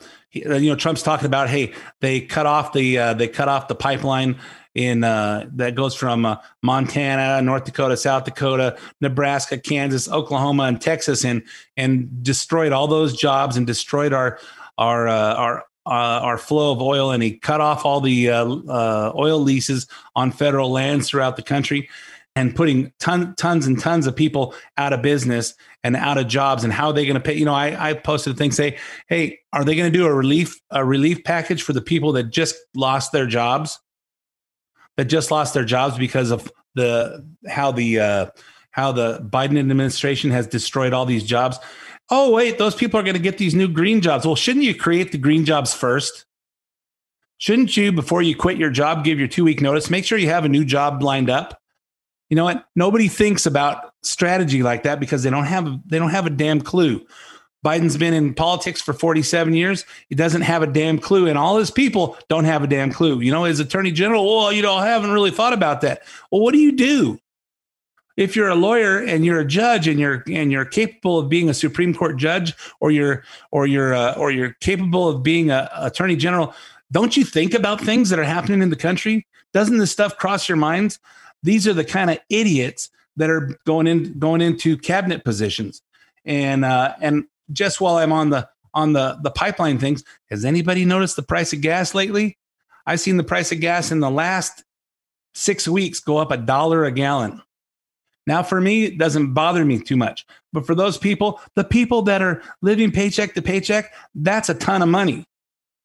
[0.47, 1.49] uh, you know Trump's talking about.
[1.49, 4.39] Hey, they cut off the uh, they cut off the pipeline
[4.75, 10.81] in uh, that goes from uh, Montana, North Dakota, South Dakota, Nebraska, Kansas, Oklahoma, and
[10.81, 11.43] Texas, and
[11.77, 14.39] and destroyed all those jobs and destroyed our
[14.79, 18.45] our uh, our uh, our flow of oil, and he cut off all the uh,
[18.45, 21.89] uh, oil leases on federal lands throughout the country
[22.37, 26.63] and putting ton, tons and tons of people out of business and out of jobs
[26.63, 28.79] and how are they going to pay you know I, I posted a thing say
[29.09, 32.25] hey are they going to do a relief a relief package for the people that
[32.25, 33.79] just lost their jobs?
[34.97, 38.27] That just lost their jobs because of the how the uh,
[38.73, 41.59] how the biden administration has destroyed all these jobs.
[42.11, 44.27] Oh wait those people are going to get these new green jobs.
[44.27, 46.27] Well shouldn't you create the green jobs first?
[47.39, 49.89] Shouldn't you before you quit your job give your two week notice?
[49.89, 51.61] Make sure you have a new job lined up
[52.29, 52.67] you know what?
[52.75, 56.61] Nobody thinks about strategy like that because they don't have they don't have a damn
[56.61, 57.07] clue.
[57.65, 59.85] Biden's been in politics for 47 years.
[60.09, 63.21] He doesn't have a damn clue, and all his people don't have a damn clue.
[63.21, 66.03] You know, his attorney general, well, you know, I haven't really thought about that.
[66.31, 67.19] Well, what do you do?
[68.17, 71.49] If you're a lawyer and you're a judge and you're and you're capable of being
[71.49, 75.69] a Supreme Court judge, or you're or you're uh, or you're capable of being a
[75.75, 76.55] attorney general,
[76.93, 79.27] don't you think about things that are happening in the country?
[79.53, 81.01] Doesn't this stuff cross your minds?
[81.43, 85.83] These are the kind of idiots that are going in going into cabinet positions.
[86.25, 90.85] And uh, and just while I'm on the on the the pipeline things, has anybody
[90.85, 92.39] noticed the price of gas lately?
[92.87, 94.65] I've seen the price of gas in the last
[95.35, 97.43] six weeks go up a dollar a gallon.
[98.27, 100.27] Now, for me, it doesn't bother me too much.
[100.53, 104.83] But for those people, the people that are living paycheck to paycheck, that's a ton
[104.83, 105.25] of money.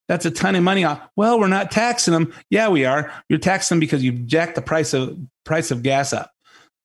[0.08, 0.84] That's a ton of money.
[0.84, 1.02] Off.
[1.16, 2.34] Well, we're not taxing them.
[2.50, 3.12] Yeah, we are.
[3.30, 6.32] You're taxing them because you've jacked the price of price of gas up.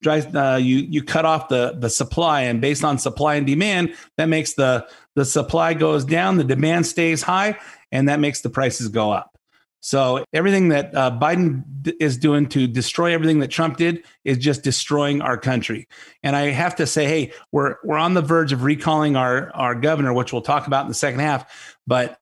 [0.07, 4.27] Uh, you you cut off the the supply, and based on supply and demand, that
[4.27, 7.59] makes the the supply goes down, the demand stays high,
[7.91, 9.37] and that makes the prices go up.
[9.81, 14.39] So everything that uh, Biden d- is doing to destroy everything that Trump did is
[14.39, 15.89] just destroying our country.
[16.23, 19.75] And I have to say, hey, we're we're on the verge of recalling our our
[19.75, 21.77] governor, which we'll talk about in the second half.
[21.87, 22.19] But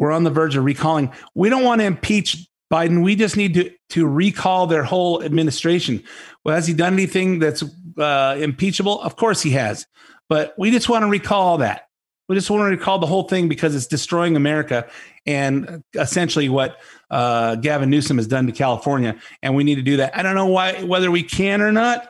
[0.00, 1.12] we're on the verge of recalling.
[1.34, 3.04] We don't want to impeach Biden.
[3.04, 6.02] We just need to, to recall their whole administration.
[6.42, 7.62] Well, has he done anything that's
[7.98, 9.02] uh, impeachable?
[9.02, 9.86] Of course he has.
[10.30, 11.82] But we just want to recall that.
[12.28, 14.88] We just want to recall the whole thing because it's destroying America
[15.26, 16.78] and essentially what
[17.10, 19.16] uh, Gavin Newsom has done to California.
[19.42, 20.16] And we need to do that.
[20.16, 22.08] I don't know why, whether we can or not,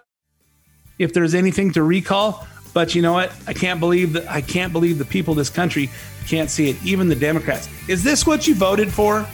[0.99, 2.47] if there's anything to recall.
[2.73, 3.33] But you know what?
[3.47, 5.91] I can't believe that I can't believe the people of this country
[6.27, 6.77] can't see it.
[6.85, 7.69] Even the Democrats.
[7.89, 9.27] Is this what you voted for?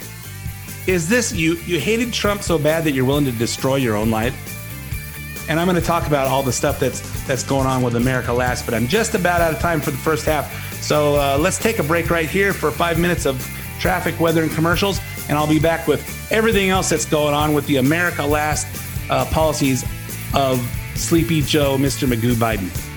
[0.87, 4.09] Is this you you hated Trump so bad that you're willing to destroy your own
[4.09, 4.35] life?
[5.49, 8.33] And I'm going to talk about all the stuff that's that's going on with America
[8.33, 10.51] last, but I'm just about out of time for the first half.
[10.81, 13.45] So uh, let's take a break right here for five minutes of
[13.79, 17.67] traffic, weather, and commercials, and I'll be back with everything else that's going on with
[17.67, 18.65] the America Last
[19.09, 19.83] uh, policies
[20.33, 20.59] of
[20.95, 22.07] Sleepy Joe, Mr.
[22.07, 22.96] Magoo Biden.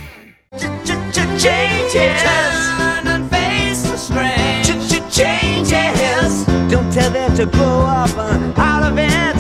[5.11, 6.45] Changes.
[6.71, 8.11] Don't tell them to grow up
[8.59, 9.37] out of it.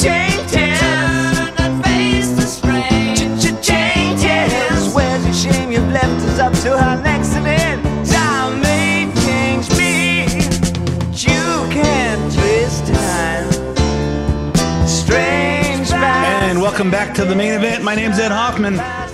[0.00, 0.80] Changes.
[0.80, 3.20] Turn and face the strange.
[3.62, 4.94] Changes.
[4.94, 5.72] Where's your shame?
[5.72, 7.32] You've left up to next.
[14.86, 15.92] Strange.
[15.92, 17.84] And welcome back to the main event.
[17.84, 19.11] My name's Ed Hoffman.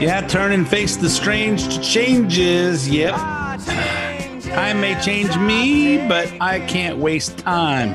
[0.00, 2.88] Yeah, turn and face the strange changes.
[2.88, 3.14] Yep.
[3.14, 7.94] Time may change me, but I can't waste time.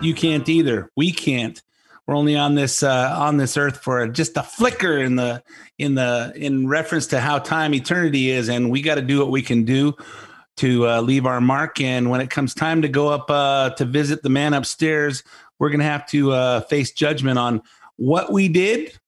[0.00, 0.90] You can't either.
[0.96, 1.60] We can't.
[2.06, 5.42] we're only on this uh, on this earth for just a flicker in the
[5.78, 9.30] in the in reference to how time eternity is, and we got to do what
[9.30, 9.92] we can do
[10.56, 11.78] to uh, leave our mark.
[11.78, 15.22] And when it comes time to go up uh, to visit the man upstairs,
[15.58, 17.60] we're to have to uh, face judgment on
[17.96, 18.98] what we did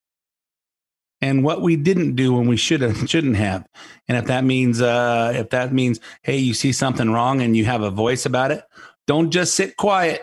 [1.26, 3.66] and what we didn't do when we should have shouldn't have.
[4.08, 7.64] And if that means uh, if that means hey, you see something wrong and you
[7.64, 8.62] have a voice about it,
[9.06, 10.22] don't just sit quiet.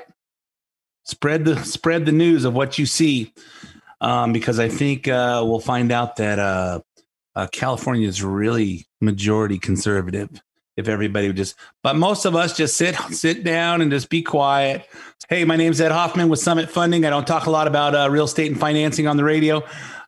[1.04, 3.34] Spread the spread the news of what you see,
[4.00, 6.80] um, because I think uh, we'll find out that uh,
[7.36, 10.30] uh, California is really majority conservative.
[10.76, 14.22] If everybody would just, but most of us just sit sit down and just be
[14.22, 14.88] quiet.
[15.28, 17.06] Hey, my name's Ed Hoffman with Summit Funding.
[17.06, 19.64] I don't talk a lot about uh, real estate and financing on the radio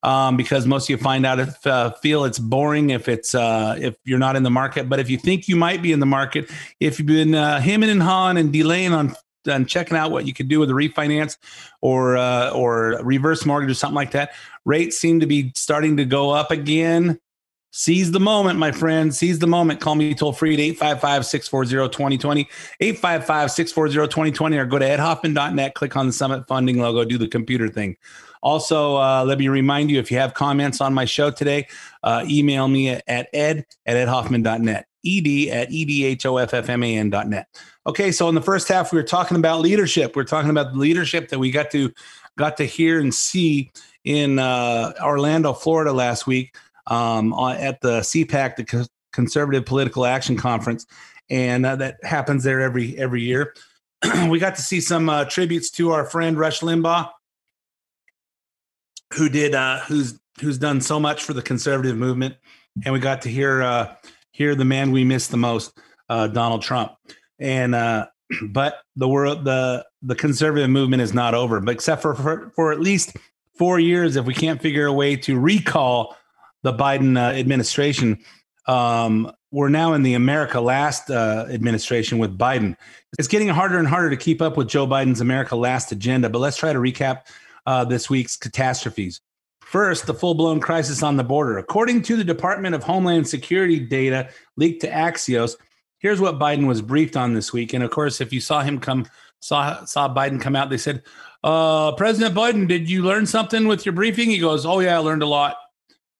[0.05, 3.75] um, because most of you find out if uh, feel it's boring if it's uh,
[3.79, 4.87] if you're not in the market.
[4.87, 7.89] But if you think you might be in the market, if you've been uh, hemming
[7.89, 9.15] and hawing and delaying on
[9.47, 11.37] on checking out what you could do with a refinance
[11.81, 16.05] or uh, or reverse mortgage or something like that, rates seem to be starting to
[16.05, 17.19] go up again.
[17.71, 19.13] Seize the moment, my friend.
[19.13, 19.81] Seize the moment.
[19.81, 22.47] Call me toll free at 855 640 2020,
[22.79, 27.27] 855 640 2020, or go to edhoffman.net, click on the Summit Funding logo, do the
[27.27, 27.97] computer thing.
[28.45, 31.67] Also, uh, let me remind you if you have comments on my show today,
[32.03, 37.47] uh, email me at, ed at edhoffman.net, ed at edhoffman.net.
[37.87, 40.15] Okay, so in the first half, we were talking about leadership.
[40.15, 41.91] We are talking about the leadership that we got to
[42.37, 43.71] got to hear and see
[44.03, 46.55] in uh, Orlando, Florida last week
[46.85, 50.85] um, at the CPAC, the Conservative Political Action Conference,
[51.31, 53.55] and uh, that happens there every every year.
[54.29, 57.09] we got to see some uh, tributes to our friend Rush Limbaugh
[59.13, 62.35] who did uh, who's who's done so much for the conservative movement,
[62.83, 63.95] and we got to hear uh,
[64.31, 65.77] hear the man we miss the most,
[66.09, 66.93] uh, Donald Trump.
[67.39, 68.07] And uh,
[68.49, 72.71] but the world the the conservative movement is not over, but except for, for for
[72.71, 73.15] at least
[73.57, 76.15] four years, if we can't figure a way to recall
[76.63, 78.19] the Biden uh, administration.
[78.67, 82.75] Um, we're now in the America Last uh, administration with Biden.
[83.17, 86.39] It's getting harder and harder to keep up with Joe Biden's America Last agenda, but
[86.39, 87.27] let's try to recap
[87.65, 89.21] uh, this week's catastrophes.
[89.61, 91.57] First, the full blown crisis on the border.
[91.57, 95.55] According to the Department of Homeland Security data leaked to Axios,
[95.97, 97.73] here's what Biden was briefed on this week.
[97.73, 99.07] And of course, if you saw him come,
[99.39, 101.01] saw saw Biden come out, they said,
[101.43, 104.99] uh, "President Biden, did you learn something with your briefing?" He goes, "Oh yeah, I
[104.99, 105.57] learned a lot."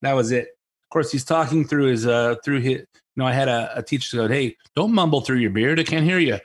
[0.02, 0.48] That was it.
[0.84, 2.78] Of course, he's talking through his uh, through his.
[2.80, 5.78] You know, I had a, a teacher said, "Hey, don't mumble through your beard.
[5.78, 6.38] I can't hear you."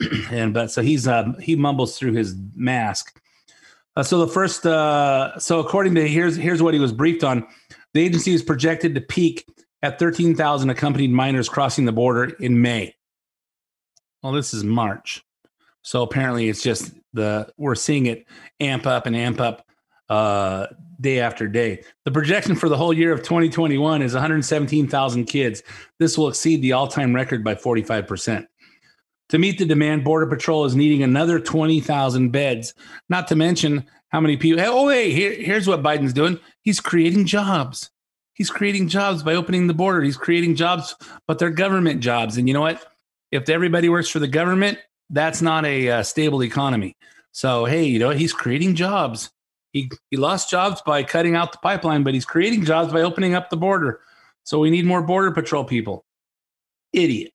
[0.30, 3.20] and but so he's uh, he mumbles through his mask.
[4.00, 7.46] Uh, so the first, uh, so according to here's here's what he was briefed on.
[7.92, 9.46] The agency is projected to peak
[9.82, 12.94] at 13,000 accompanied minors crossing the border in May.
[14.22, 15.22] Well, this is March,
[15.82, 18.26] so apparently it's just the we're seeing it
[18.58, 19.66] amp up and amp up
[20.08, 21.84] uh, day after day.
[22.06, 25.62] The projection for the whole year of 2021 is 117,000 kids.
[25.98, 28.48] This will exceed the all-time record by 45 percent.
[29.30, 32.74] To meet the demand, Border Patrol is needing another 20,000 beds,
[33.08, 34.60] not to mention how many people.
[34.64, 37.90] Oh, hey, here, here's what Biden's doing he's creating jobs.
[38.34, 40.02] He's creating jobs by opening the border.
[40.02, 40.96] He's creating jobs,
[41.28, 42.38] but they're government jobs.
[42.38, 42.84] And you know what?
[43.30, 44.78] If everybody works for the government,
[45.10, 46.96] that's not a uh, stable economy.
[47.32, 49.30] So, hey, you know, he's creating jobs.
[49.72, 53.34] He, he lost jobs by cutting out the pipeline, but he's creating jobs by opening
[53.34, 54.00] up the border.
[54.42, 56.04] So we need more Border Patrol people.
[56.92, 57.32] Idiot.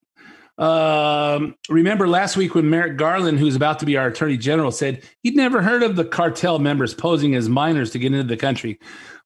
[0.57, 5.03] Um, remember last week when Merrick Garland, who's about to be our attorney general, said
[5.21, 8.79] he'd never heard of the cartel members posing as minors to get into the country.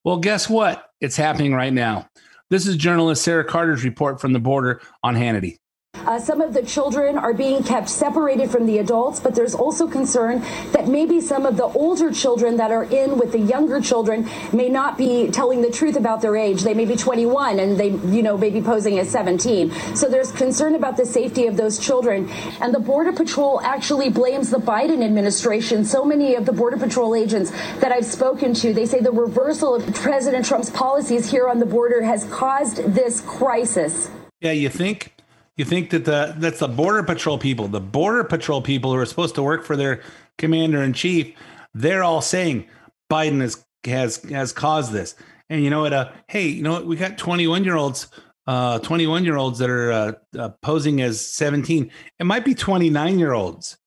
[0.03, 0.89] Well, guess what?
[1.01, 2.09] It's happening right now.
[2.49, 5.58] This is journalist Sarah Carter's report from the border on Hannity.
[6.09, 9.87] Uh, some of the children are being kept separated from the adults, but there's also
[9.87, 14.27] concern that maybe some of the older children that are in with the younger children
[14.51, 16.63] may not be telling the truth about their age.
[16.63, 19.71] They may be 21 and they, you know, may be posing as 17.
[19.95, 22.27] So there's concern about the safety of those children.
[22.59, 25.85] And the Border Patrol actually blames the Biden administration.
[25.85, 29.75] So many of the Border Patrol agents that I've spoken to, they say the reversal
[29.75, 34.09] of President Trump's policies here on the border has caused this crisis.
[34.41, 35.13] Yeah, you think?
[35.59, 39.05] You think that the that's the border patrol people, the border patrol people who are
[39.05, 40.01] supposed to work for their
[40.37, 41.35] commander in chief,
[41.73, 42.69] they're all saying
[43.11, 45.15] Biden has has has caused this.
[45.49, 45.91] And you know what?
[45.91, 46.85] Uh, hey, you know what?
[46.85, 48.07] We got 21 year olds,
[48.47, 51.91] uh, 21 year olds that are uh, uh, posing as 17.
[52.19, 53.77] It might be 29 year olds.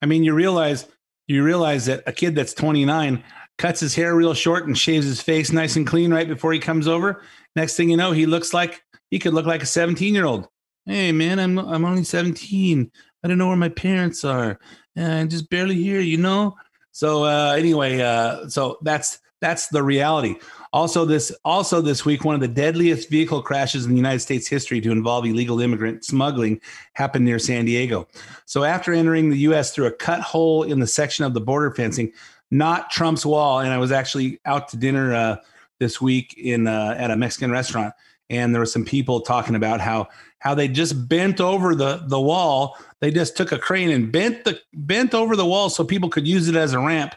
[0.00, 0.86] I mean, you realize
[1.26, 3.22] you realize that a kid that's 29
[3.58, 6.58] cuts his hair real short and shaves his face nice and clean right before he
[6.58, 7.22] comes over.
[7.56, 10.48] Next thing you know, he looks like he could look like a 17 year old
[10.86, 12.90] hey man, I'm I'm only 17.
[13.22, 14.58] I don't know where my parents are.
[14.96, 16.56] And I just barely here, you know.
[16.92, 20.36] So uh, anyway, uh, so that's that's the reality.
[20.72, 24.46] Also, this also this week, one of the deadliest vehicle crashes in the United States
[24.46, 26.60] history to involve illegal immigrant smuggling
[26.92, 28.06] happened near San Diego.
[28.44, 29.74] So, after entering the U.S.
[29.74, 32.12] through a cut hole in the section of the border fencing,
[32.50, 35.36] not Trump's wall, and I was actually out to dinner uh,
[35.78, 37.94] this week in uh, at a Mexican restaurant,
[38.30, 42.20] and there were some people talking about how how they just bent over the the
[42.20, 42.78] wall.
[43.00, 46.26] They just took a crane and bent the bent over the wall so people could
[46.26, 47.14] use it as a ramp.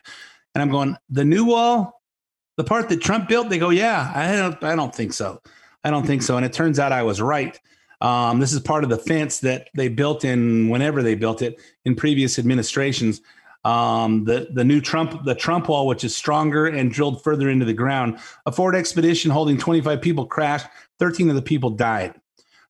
[0.55, 2.03] And I'm going, the new wall
[2.57, 5.41] the part that Trump built, they go, yeah, I don't, I don't think so.
[5.83, 6.37] I don't think so.
[6.37, 7.59] And it turns out I was right.
[8.01, 11.59] Um, this is part of the fence that they built in whenever they built it
[11.85, 13.21] in previous administrations.
[13.65, 17.63] Um, the the new Trump the Trump wall, which is stronger and drilled further into
[17.63, 18.19] the ground.
[18.45, 20.67] A Ford expedition holding 25 people crashed.
[20.99, 22.13] 13 of the people died.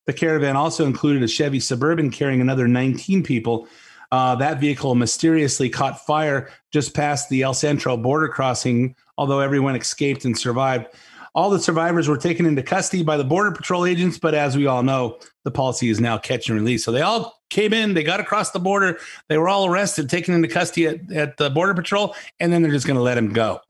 [0.05, 3.67] The caravan also included a Chevy Suburban carrying another 19 people.
[4.12, 9.75] Uh, that vehicle mysteriously caught fire just past the El Centro border crossing although everyone
[9.75, 10.88] escaped and survived.
[11.36, 14.67] All the survivors were taken into custody by the Border Patrol agents, but as we
[14.67, 16.83] all know, the policy is now catch and release.
[16.86, 20.36] So they all came in, they got across the border, they were all arrested, taken
[20.36, 23.33] into custody at, at the Border Patrol, and then they're just going to let them
[23.33, 23.62] go.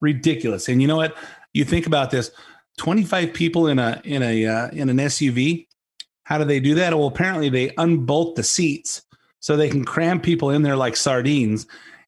[0.00, 0.68] Ridiculous.
[0.68, 1.16] And you know what?
[1.52, 2.32] You think about this
[2.76, 5.66] 25 people in a in a uh, in an SUV.
[6.24, 6.92] How do they do that?
[6.92, 9.02] Well, apparently they unbolt the seats
[9.40, 11.66] so they can cram people in there like sardines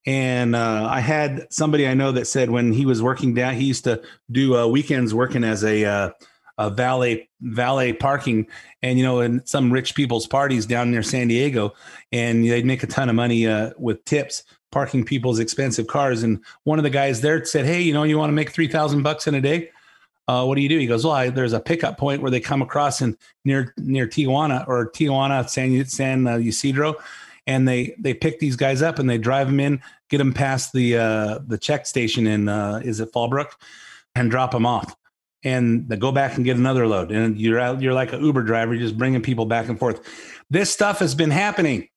[0.08, 3.66] and uh, I had somebody I know that said when he was working down, he
[3.66, 4.02] used to
[4.32, 6.10] do uh, weekends working as a, uh,
[6.56, 8.46] a valet valet parking,
[8.82, 11.74] and you know, in some rich people's parties down near San Diego,
[12.10, 16.22] and they'd make a ton of money uh, with tips parking people's expensive cars.
[16.22, 18.66] And one of the guys there said, "Hey, you know, you want to make three
[18.66, 19.70] thousand bucks in a day?
[20.28, 22.40] Uh, what do you do?" He goes, "Well, I, there's a pickup point where they
[22.40, 26.94] come across in near near Tijuana or Tijuana San San uh, Ysidro."
[27.48, 30.72] and they they pick these guys up and they drive them in, get them past
[30.72, 33.52] the uh, the check station in uh, is it Fallbrook,
[34.14, 34.94] and drop them off,
[35.42, 38.42] and they go back and get another load, and you're out, you're like an Uber
[38.42, 40.00] driver, just bringing people back and forth.
[40.50, 41.88] This stuff has been happening.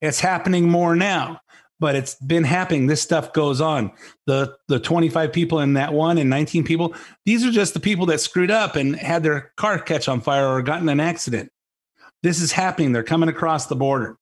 [0.00, 1.40] It's happening more now,
[1.80, 2.86] but it's been happening.
[2.86, 3.90] This stuff goes on.
[4.26, 8.06] The the 25 people in that one and 19 people, these are just the people
[8.06, 11.50] that screwed up and had their car catch on fire or gotten an accident.
[12.22, 12.92] This is happening.
[12.92, 14.18] They're coming across the border.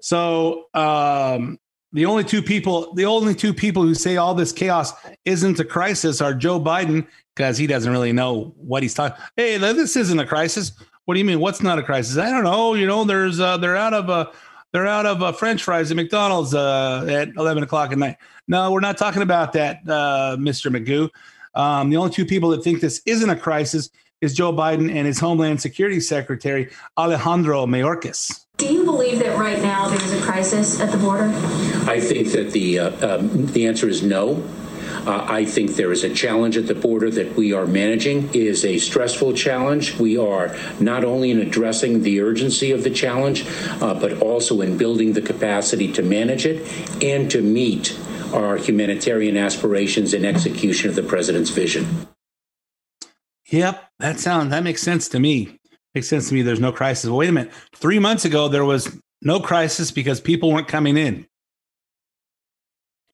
[0.00, 1.58] So um,
[1.92, 4.92] the only two people, the only two people who say all this chaos
[5.24, 9.16] isn't a crisis are Joe Biden because he doesn't really know what he's talking.
[9.36, 10.72] Hey, this isn't a crisis.
[11.04, 11.40] What do you mean?
[11.40, 12.18] What's not a crisis?
[12.18, 12.74] I don't know.
[12.74, 14.30] You know, there's uh, they're out of a
[14.72, 18.16] they're out of uh, French fries at McDonald's uh, at 11 o'clock at night.
[18.48, 20.74] No, we're not talking about that, uh, Mr.
[20.74, 21.10] Magoo.
[21.54, 25.06] Um, the only two people that think this isn't a crisis is Joe Biden and
[25.06, 28.44] his Homeland Security Secretary Alejandro Mayorkas.
[28.58, 31.32] Do you believe that right now there's a crisis at the border?
[31.88, 34.44] I think that the uh, um, the answer is no.
[35.06, 38.28] Uh, I think there is a challenge at the border that we are managing.
[38.28, 39.98] It is a stressful challenge.
[39.98, 43.44] We are not only in addressing the urgency of the challenge,
[43.80, 46.66] uh, but also in building the capacity to manage it
[47.02, 47.98] and to meet
[48.32, 52.06] our humanitarian aspirations and execution of the president's vision.
[53.50, 55.58] Yep, that sounds that makes sense to me.
[55.94, 56.42] Makes sense to me.
[56.42, 57.10] There's no crisis.
[57.10, 57.52] Wait a minute.
[57.74, 61.26] Three months ago, there was no crisis because people weren't coming in.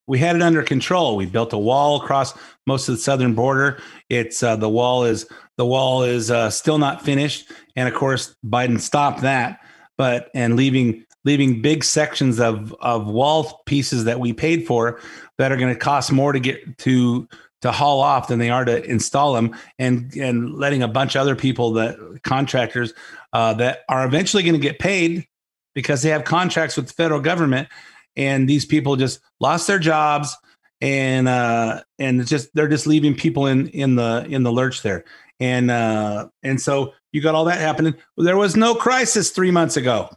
[0.07, 1.17] We had it under control.
[1.17, 2.33] We built a wall across
[2.67, 3.81] most of the southern border.
[4.09, 8.35] It's uh, the wall is the wall is uh, still not finished, and of course,
[8.45, 9.61] Biden stopped that.
[9.99, 15.01] But and leaving leaving big sections of of wall pieces that we paid for
[15.39, 17.29] that are going to cost more to get to
[17.63, 21.23] to haul off than they are to install them and and letting a bunch of
[21.23, 22.95] other people that contractors
[23.33, 25.27] uh, that are eventually going to get paid
[25.75, 27.69] because they have contracts with the federal government
[28.17, 30.37] and these people just lost their jobs
[30.81, 34.83] and uh and it's just they're just leaving people in in the in the lurch
[34.83, 35.05] there
[35.41, 39.77] and uh and so you got all that happening there was no crisis three months
[39.77, 40.09] ago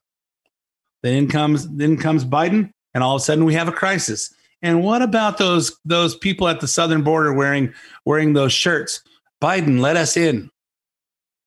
[1.04, 4.84] then comes then comes biden and all of a sudden we have a crisis and
[4.84, 7.74] what about those those people at the southern border wearing
[8.06, 9.02] wearing those shirts?
[9.42, 10.50] Biden, let us in.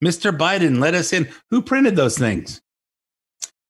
[0.02, 0.36] Mr.
[0.36, 1.28] Biden, let us in.
[1.50, 2.62] Who printed those things?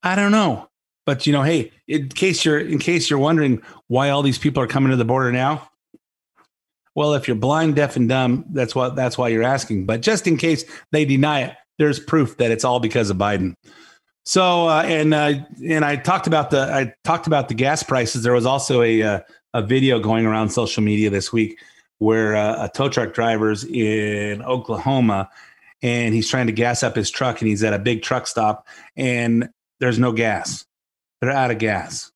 [0.02, 0.68] I don't know.
[1.04, 4.62] But you know, hey, in case you're in case you're wondering why all these people
[4.62, 5.68] are coming to the border now,
[6.94, 9.86] well, if you're blind, deaf, and dumb, that's what that's why you're asking.
[9.86, 13.54] But just in case they deny it, there's proof that it's all because of Biden.
[14.24, 15.34] So uh, and uh,
[15.66, 18.22] and I talked about the I talked about the gas prices.
[18.22, 19.20] There was also a uh,
[19.54, 21.58] a video going around social media this week
[21.98, 25.28] where uh, a tow truck driver's in Oklahoma
[25.82, 28.66] and he's trying to gas up his truck and he's at a big truck stop
[28.96, 29.48] and
[29.80, 30.64] there's no gas.
[31.22, 32.10] They're out of gas.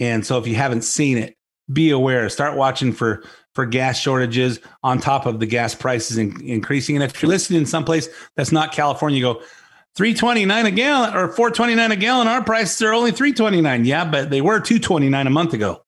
[0.00, 1.36] And so if you haven't seen it,
[1.70, 2.28] be aware.
[2.30, 3.22] Start watching for
[3.54, 6.96] for gas shortages on top of the gas prices in, increasing.
[6.96, 9.42] And if you're listening in someplace that's not California, you go
[9.96, 12.28] 329 a gallon or 429 a gallon.
[12.28, 13.84] Our prices are only 329.
[13.84, 15.84] Yeah, but they were 229 a month ago.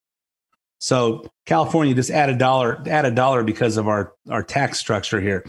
[0.78, 5.20] So California just add a dollar, add a dollar because of our our tax structure
[5.22, 5.46] here.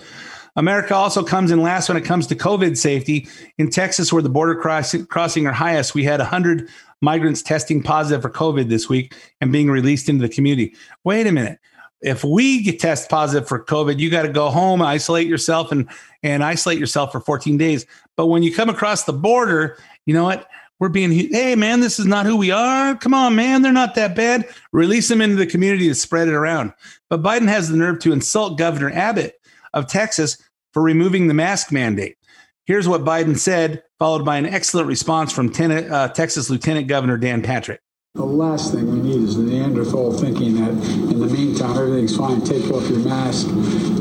[0.55, 3.27] America also comes in last when it comes to COVID safety.
[3.57, 6.69] In Texas, where the border cross- crossing are highest, we had 100
[7.01, 10.75] migrants testing positive for COVID this week and being released into the community.
[11.03, 11.59] Wait a minute.
[12.01, 15.87] If we get test positive for COVID, you got to go home, isolate yourself, and
[16.23, 17.85] and isolate yourself for 14 days.
[18.17, 20.47] But when you come across the border, you know what?
[20.79, 22.95] We're being, hey man, this is not who we are.
[22.95, 24.47] Come on, man, they're not that bad.
[24.71, 26.73] Release them into the community to spread it around.
[27.07, 29.39] But Biden has the nerve to insult Governor Abbott
[29.73, 30.37] of Texas
[30.73, 32.17] for removing the mask mandate.
[32.65, 37.17] Here's what Biden said, followed by an excellent response from ten- uh, Texas Lieutenant Governor
[37.17, 37.81] Dan Patrick.
[38.13, 42.41] The last thing we need is the Neanderthal thinking that in the meantime everything's fine,
[42.41, 43.47] take off your mask,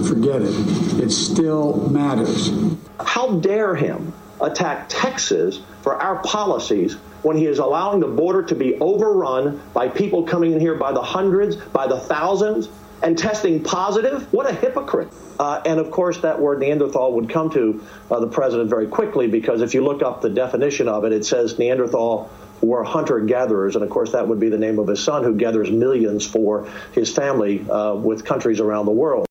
[0.09, 0.55] forget it.
[1.01, 2.51] It still matters.
[2.99, 8.55] How dare him attack Texas for our policies when he is allowing the border to
[8.55, 12.69] be overrun by people coming in here by the hundreds, by the thousands,
[13.03, 14.33] and testing positive?
[14.33, 15.09] What a hypocrite.
[15.39, 19.27] Uh, and of course, that word Neanderthal would come to uh, the president very quickly
[19.27, 22.31] because if you look up the definition of it, it says Neanderthal
[22.61, 23.75] were hunter gatherers.
[23.75, 26.69] And of course, that would be the name of his son who gathers millions for
[26.93, 29.27] his family uh, with countries around the world.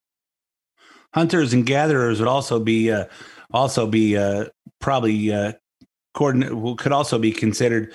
[1.14, 3.06] Hunters and gatherers would also be uh,
[3.52, 4.46] also be uh,
[4.80, 5.52] probably uh,
[6.14, 7.94] coordinate could also be considered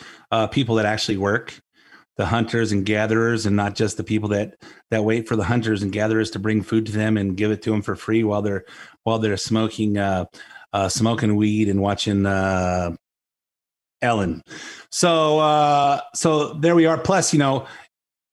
[0.52, 1.62] people that actually work
[2.18, 4.56] the hunters and gatherers and not just the people that
[4.90, 7.62] that wait for the hunters and gatherers to bring food to them and give it
[7.62, 8.66] to them for free while they're
[9.04, 10.26] while they're smoking uh,
[10.74, 12.96] uh smoking weed and watching uh
[14.02, 14.42] Ellen.
[14.92, 17.68] So uh so there we are plus you know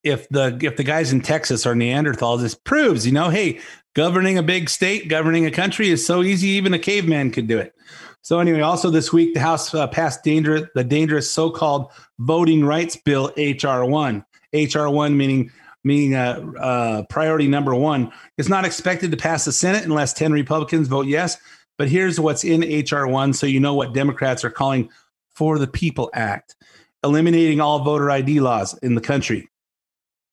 [0.05, 3.61] if the if the guys in Texas are Neanderthals this proves you know hey
[3.95, 7.59] governing a big state governing a country is so easy even a caveman could do
[7.59, 7.75] it.
[8.23, 12.97] So anyway, also this week the House uh, passed dangerous the dangerous so-called Voting Rights
[12.97, 14.25] Bill HR one.
[14.53, 15.51] HR one meaning
[15.85, 18.13] meaning uh, uh, priority number one.
[18.39, 21.37] It's not expected to pass the Senate unless ten Republicans vote yes.
[21.79, 24.89] But here's what's in HR one, so you know what Democrats are calling
[25.35, 26.55] for the People Act,
[27.03, 29.49] eliminating all voter ID laws in the country.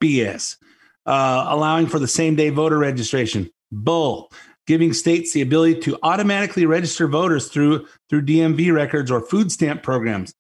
[0.01, 0.57] BS.
[1.05, 3.49] Uh, allowing for the same day voter registration.
[3.71, 4.31] Bull
[4.69, 9.81] giving states the ability to automatically register voters through through DMV records or food stamp
[9.81, 10.35] programs.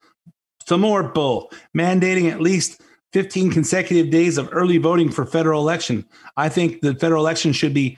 [0.67, 2.79] Some more bull, mandating at least
[3.13, 6.05] 15 consecutive days of early voting for federal election.
[6.37, 7.97] I think the federal election should be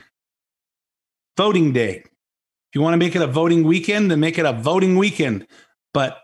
[1.36, 1.98] voting day.
[1.98, 5.46] If you want to make it a voting weekend, then make it a voting weekend.
[5.94, 6.18] But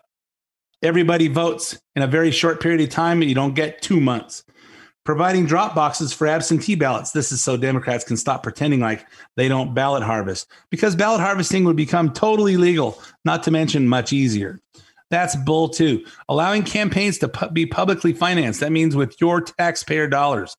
[0.81, 4.45] everybody votes in a very short period of time, and you don't get two months
[5.07, 7.11] providing drop boxes for absentee ballots.
[7.11, 11.63] This is so Democrats can stop pretending like they don't ballot harvest because ballot harvesting
[11.63, 14.59] would become totally legal, not to mention much easier.
[15.09, 16.05] That's bull too.
[16.27, 18.59] Allowing campaigns to pu- be publicly financed.
[18.59, 20.57] That means with your taxpayer dollars.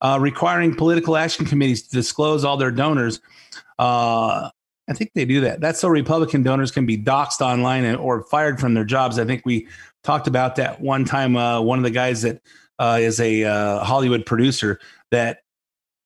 [0.00, 3.20] Uh, requiring political action committees to disclose all their donors.
[3.78, 4.50] Uh,
[4.88, 5.60] I think they do that.
[5.60, 9.20] That's so Republican donors can be doxxed online and, or fired from their jobs.
[9.20, 9.68] I think we
[10.02, 11.36] talked about that one time.
[11.36, 12.42] Uh, one of the guys that
[12.78, 15.38] uh, is a uh, Hollywood producer that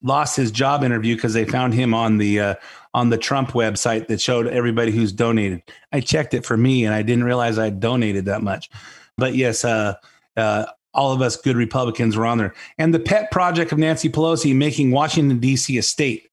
[0.02, 2.54] lost his job interview because they found him on the uh,
[2.94, 5.62] on the Trump website that showed everybody who's donated.
[5.92, 8.70] I checked it for me, and I didn't realize I donated that much.
[9.16, 9.94] But yes, uh,
[10.36, 12.54] uh, all of us good Republicans were on there.
[12.78, 15.76] And the pet project of Nancy Pelosi making Washington D.C.
[15.78, 16.28] a state.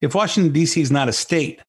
[0.00, 0.80] If Washington D.C.
[0.80, 1.60] is not a state,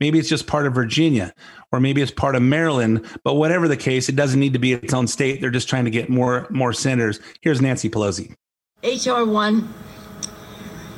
[0.00, 1.34] maybe it's just part of Virginia
[1.74, 3.04] or maybe it's part of Maryland.
[3.24, 5.40] But whatever the case, it doesn't need to be its own state.
[5.40, 7.18] They're just trying to get more more senators.
[7.40, 8.34] Here's Nancy Pelosi.
[8.84, 9.74] HR one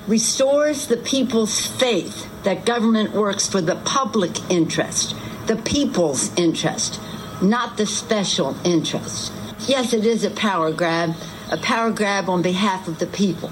[0.06, 5.16] restores the people's faith that government works for the public interest,
[5.46, 7.00] the people's interest,
[7.42, 9.32] not the special interest.
[9.66, 11.14] Yes, it is a power grab,
[11.50, 13.50] a power grab on behalf of the people.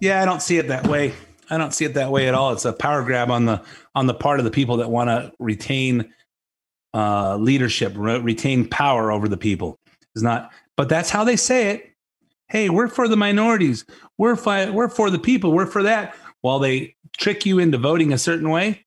[0.00, 1.14] Yeah, I don't see it that way.
[1.50, 2.52] I don't see it that way at all.
[2.52, 3.62] It's a power grab on the
[3.94, 6.12] on the part of the people that want to retain
[6.92, 9.78] uh, leadership, re- retain power over the people.
[10.16, 11.90] Is not, but that's how they say it.
[12.48, 13.84] Hey, we're for the minorities.
[14.16, 15.52] We're fi- we're for the people.
[15.52, 16.14] We're for that.
[16.40, 18.84] While they trick you into voting a certain way,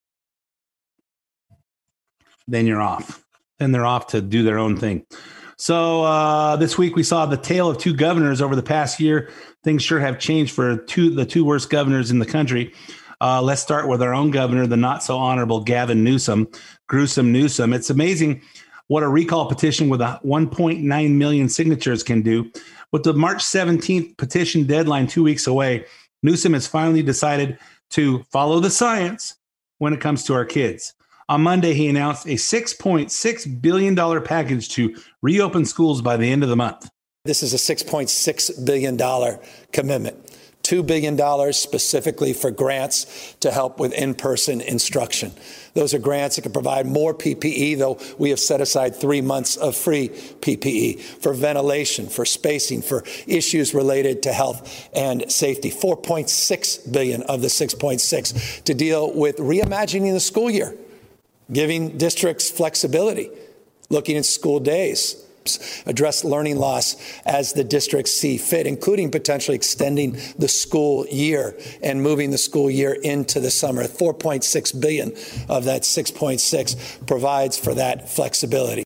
[2.46, 3.22] then you're off.
[3.58, 5.04] Then they're off to do their own thing.
[5.58, 9.28] So uh, this week we saw the tale of two governors over the past year.
[9.64, 12.72] Things sure have changed for two the two worst governors in the country.
[13.20, 16.48] Uh, let's start with our own governor, the not so honorable Gavin Newsom,
[16.86, 17.72] gruesome Newsom.
[17.72, 18.42] It's amazing
[18.86, 22.50] what a recall petition with a 1.9 million signatures can do.
[22.92, 25.84] With the March 17th petition deadline two weeks away,
[26.22, 27.58] Newsom has finally decided
[27.90, 29.36] to follow the science
[29.78, 30.94] when it comes to our kids.
[31.28, 36.48] On Monday, he announced a $6.6 billion package to reopen schools by the end of
[36.48, 36.88] the month.
[37.24, 39.38] This is a $6.6 billion
[39.72, 40.27] commitment.
[40.68, 45.32] $2 billion specifically for grants to help with in person instruction.
[45.72, 49.56] Those are grants that can provide more PPE, though we have set aside three months
[49.56, 55.70] of free PPE for ventilation, for spacing, for issues related to health and safety.
[55.70, 60.76] 4.6 billion of the 6.6 to deal with reimagining the school year,
[61.50, 63.30] giving districts flexibility,
[63.88, 65.24] looking at school days
[65.86, 72.02] address learning loss as the districts see fit, including potentially extending the school year and
[72.02, 73.84] moving the school year into the summer.
[73.84, 75.10] 4.6 billion
[75.48, 78.84] of that 6.6 provides for that flexibility.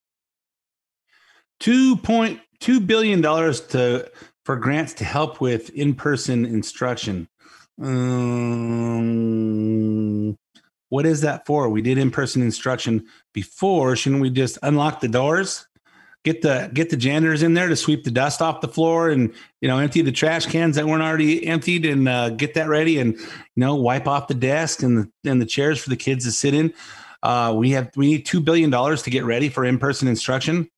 [1.61, 4.11] 2.2 billion dollars to
[4.45, 7.29] for grants to help with in-person instruction.
[7.81, 9.23] Um,
[10.89, 11.69] what is that for?
[11.69, 13.95] We did in-person instruction before.
[13.97, 15.67] Shouldn't we just unlock the doors?
[16.25, 19.33] Get the get the janitors in there to sweep the dust off the floor and
[19.61, 22.99] you know empty the trash cans that weren't already emptied and uh, get that ready
[22.99, 26.25] and you know wipe off the desk and the and the chairs for the kids
[26.25, 26.73] to sit in.
[27.23, 30.69] Uh, we have we need two billion dollars to get ready for in person instruction.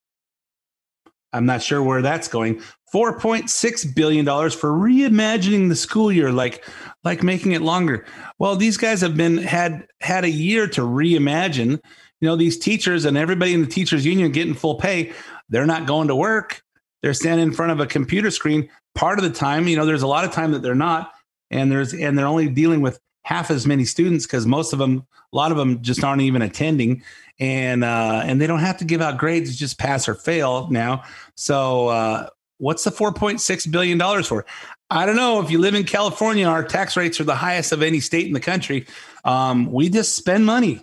[1.32, 2.62] I'm not sure where that's going.
[2.90, 6.64] Four point six billion dollars for reimagining the school year, like
[7.03, 8.07] like making it longer.
[8.38, 11.80] Well, these guys have been had had a year to reimagine
[12.24, 15.12] you know these teachers and everybody in the teachers union getting full pay
[15.49, 16.62] they're not going to work.
[17.03, 19.68] They're standing in front of a computer screen part of the time.
[19.68, 21.12] You know, there's a lot of time that they're not,
[21.51, 25.07] and there's and they're only dealing with half as many students because most of them,
[25.32, 27.03] a lot of them, just aren't even attending,
[27.38, 31.03] and uh, and they don't have to give out grades, just pass or fail now.
[31.34, 32.28] So uh,
[32.59, 34.47] what's the 4.6 billion dollars for?
[34.90, 35.40] I don't know.
[35.42, 38.32] If you live in California, our tax rates are the highest of any state in
[38.32, 38.86] the country.
[39.24, 40.82] Um, we just spend money.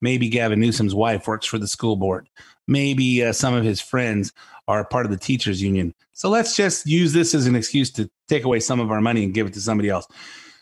[0.00, 2.28] Maybe Gavin Newsom's wife works for the school board
[2.66, 4.32] maybe uh, some of his friends
[4.68, 5.94] are part of the teachers union.
[6.12, 9.24] So let's just use this as an excuse to take away some of our money
[9.24, 10.06] and give it to somebody else.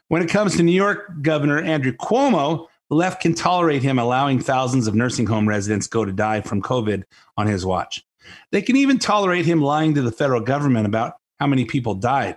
[0.09, 4.38] When it comes to New York Governor Andrew Cuomo, the left can tolerate him allowing
[4.40, 7.05] thousands of nursing home residents go to die from COVID
[7.38, 8.05] on his watch.
[8.50, 12.36] They can even tolerate him lying to the federal government about how many people died.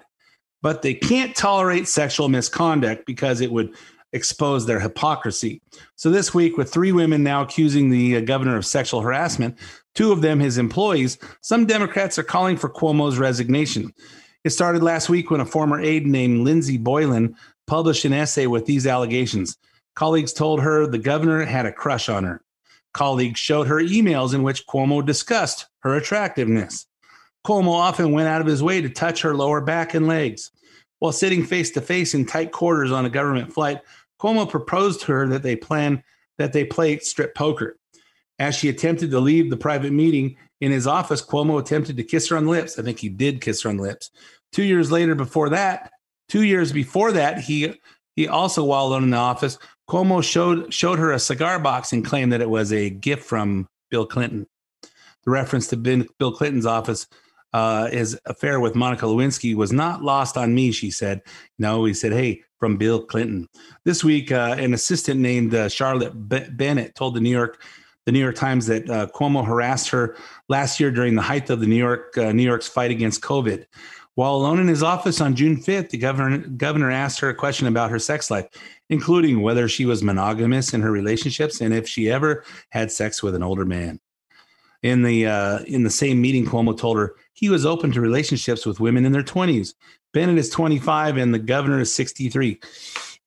[0.61, 3.75] But they can't tolerate sexual misconduct because it would
[4.15, 5.61] expose their hypocrisy.
[5.95, 9.57] So, this week, with three women now accusing the uh, governor of sexual harassment,
[9.93, 13.93] two of them his employees, some Democrats are calling for Cuomo's resignation.
[14.43, 17.35] It started last week when a former aide named Lindsey Boylan
[17.67, 19.57] published an essay with these allegations.
[19.95, 22.41] Colleagues told her the governor had a crush on her.
[22.93, 26.85] Colleagues showed her emails in which Cuomo discussed her attractiveness.
[27.45, 30.51] Cuomo often went out of his way to touch her lower back and legs.
[30.99, 33.81] While sitting face to face in tight quarters on a government flight,
[34.21, 36.03] Cuomo proposed to her that they plan
[36.37, 37.77] that they play strip poker.
[38.39, 42.27] As she attempted to leave the private meeting in his office, Cuomo attempted to kiss
[42.29, 42.77] her on the lips.
[42.77, 44.11] I think he did kiss her on the lips.
[44.51, 45.91] Two years later, before that,
[46.27, 47.79] two years before that, he
[48.15, 49.57] he also, while alone in the office,
[49.89, 53.67] Cuomo showed showed her a cigar box and claimed that it was a gift from
[53.89, 54.47] Bill Clinton.
[54.81, 57.07] The reference to Bill Clinton's office
[57.55, 61.21] uh, his affair with Monica Lewinsky was not lost on me, she said.
[61.57, 63.47] No, he said, hey, from Bill Clinton.
[63.83, 67.61] This week, uh, an assistant named uh, Charlotte B- Bennett told the New York
[68.07, 70.17] the New York Times that uh, Cuomo harassed her
[70.49, 73.67] last year during the height of the New York uh, New York's fight against COVID.
[74.15, 77.67] While alone in his office on June 5th, the governor, governor asked her a question
[77.67, 78.47] about her sex life,
[78.89, 83.35] including whether she was monogamous in her relationships and if she ever had sex with
[83.35, 83.99] an older man.
[84.81, 88.65] In the uh, in the same meeting, Cuomo told her he was open to relationships
[88.65, 89.75] with women in their 20s.
[90.15, 92.57] Bennett is 25 and the governor is 63.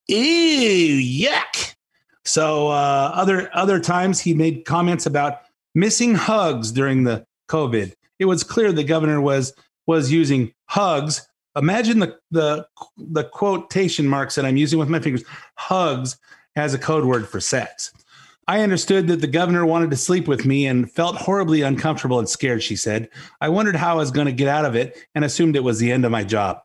[0.07, 1.75] Ew, yuck.
[2.25, 5.41] So uh, other other times he made comments about
[5.75, 7.93] missing hugs during the COVID.
[8.17, 9.53] It was clear the governor was
[9.85, 11.27] was using hugs.
[11.55, 12.67] Imagine the the
[12.97, 15.23] the quotation marks that I'm using with my fingers.
[15.57, 16.17] Hugs
[16.55, 17.93] as a code word for sex.
[18.49, 22.27] I understood that the governor wanted to sleep with me and felt horribly uncomfortable and
[22.27, 23.07] scared, she said.
[23.41, 25.77] I wondered how I was going to get out of it and assumed it was
[25.77, 26.63] the end of my job.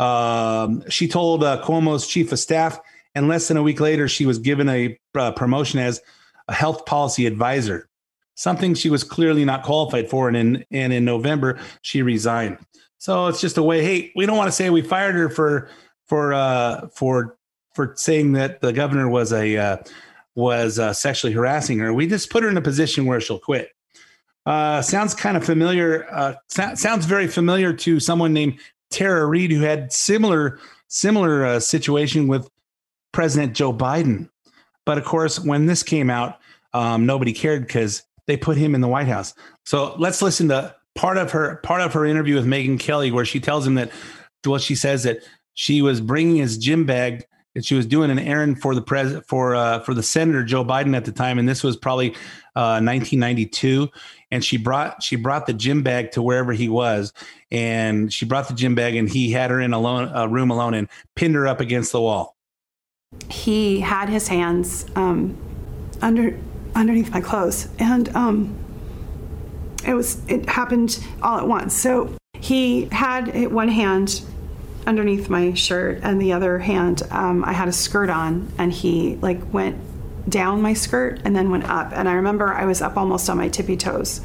[0.00, 2.80] Um, she told uh, Cuomo's chief of staff,
[3.14, 6.02] and less than a week later, she was given a uh, promotion as
[6.48, 7.88] a health policy advisor,
[8.34, 10.26] something she was clearly not qualified for.
[10.26, 12.58] And in, and in November, she resigned.
[12.98, 13.80] So it's just a way.
[13.80, 15.70] Hey, we don't want to say we fired her for
[16.06, 17.38] for uh, for
[17.74, 19.76] for saying that the governor was a uh,
[20.36, 21.92] was uh, sexually harassing her.
[21.92, 23.70] We just put her in a position where she'll quit.
[24.46, 26.06] uh, sounds kind of familiar.
[26.10, 28.58] Uh, so- sounds very familiar to someone named
[28.90, 32.48] Tara Reade, who had similar similar uh, situation with
[33.10, 34.30] President Joe Biden.
[34.84, 36.38] But of course, when this came out,
[36.72, 39.34] um, nobody cared because they put him in the White House.
[39.64, 43.24] So let's listen to part of her part of her interview with Megyn Kelly, where
[43.24, 43.90] she tells him that,
[44.46, 45.18] well, she says that
[45.54, 47.26] she was bringing his gym bag
[47.56, 50.64] and she was doing an errand for the pres for uh, for the senator Joe
[50.64, 52.10] Biden at the time, and this was probably
[52.54, 53.88] uh, 1992.
[54.30, 57.12] And she brought she brought the gym bag to wherever he was,
[57.50, 60.74] and she brought the gym bag, and he had her in alone a room alone
[60.74, 62.36] and pinned her up against the wall.
[63.30, 65.36] He had his hands um,
[66.02, 66.38] under
[66.74, 68.54] underneath my clothes, and um,
[69.86, 71.74] it was it happened all at once.
[71.74, 74.20] So he had one hand
[74.86, 79.16] underneath my shirt, and the other hand um, I had a skirt on, and he
[79.16, 79.78] like went
[80.28, 81.92] down my skirt and then went up.
[81.92, 84.20] And I remember I was up almost on my tippy toes,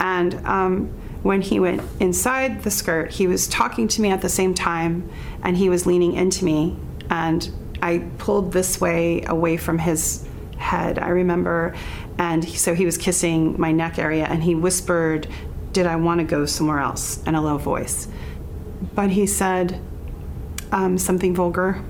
[0.00, 0.88] and um,
[1.22, 5.08] when he went inside the skirt, he was talking to me at the same time,
[5.42, 6.76] and he was leaning into me,
[7.08, 7.50] and
[7.82, 10.98] I pulled this way away from his head.
[10.98, 11.74] I remember,
[12.18, 15.28] and so he was kissing my neck area, and he whispered,
[15.72, 18.08] "Did I want to go somewhere else?" in a low voice.
[18.94, 19.80] But he said
[20.72, 21.82] um, something vulgar,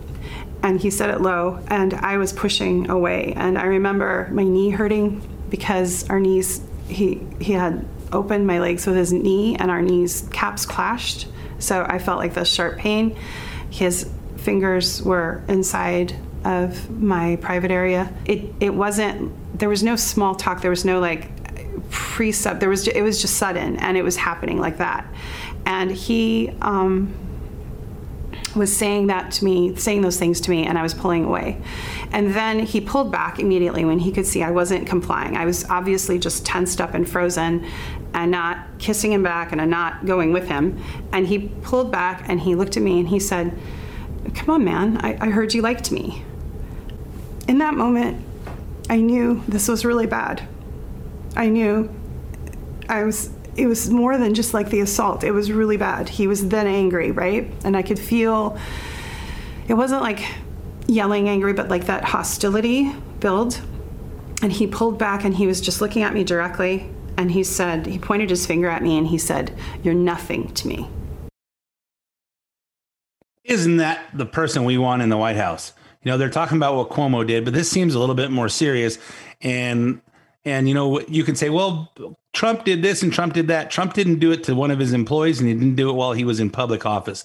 [0.63, 4.71] and he said it low, and I was pushing away, and I remember my knee
[4.71, 6.63] hurting because our knees.
[6.89, 11.29] He he had opened my legs with his knee, and our knees caps clashed,
[11.61, 13.17] so I felt like this sharp pain.
[13.71, 18.13] His fingers were inside of my private area.
[18.25, 21.31] It it wasn't there was no small talk, there was no like
[21.91, 22.61] precept.
[22.61, 25.07] There was it was just sudden and it was happening like that.
[25.67, 27.15] And he um,
[28.55, 31.61] was saying that to me, saying those things to me, and I was pulling away.
[32.13, 35.37] And then he pulled back immediately when he could see I wasn't complying.
[35.37, 37.67] I was obviously just tensed up and frozen
[38.13, 40.83] and not kissing him back and not going with him.
[41.13, 43.57] And he pulled back and he looked at me and he said,
[44.35, 46.25] Come on, man, I, I heard you liked me.
[47.49, 48.25] In that moment,
[48.89, 50.47] I knew this was really bad.
[51.37, 51.89] I knew
[52.89, 53.31] I was
[53.61, 55.23] it was more than just like the assault.
[55.23, 56.09] It was really bad.
[56.09, 57.53] He was then angry, right?
[57.63, 58.59] And I could feel
[59.69, 60.27] it wasn't like
[60.87, 62.91] yelling angry, but like that hostility
[63.21, 63.61] build.
[64.43, 66.91] And he pulled back and he was just looking at me directly.
[67.19, 70.67] And he said, he pointed his finger at me and he said, You're nothing to
[70.67, 70.89] me.
[73.45, 75.75] Isn't that the person we want in the White House?
[76.03, 78.49] You know, they're talking about what Cuomo did, but this seems a little bit more
[78.49, 78.99] serious.
[79.43, 80.01] And
[80.45, 81.93] and you know, you can say, well,
[82.33, 83.71] Trump did this and Trump did that.
[83.71, 86.13] Trump didn't do it to one of his employees, and he didn't do it while
[86.13, 87.25] he was in public office.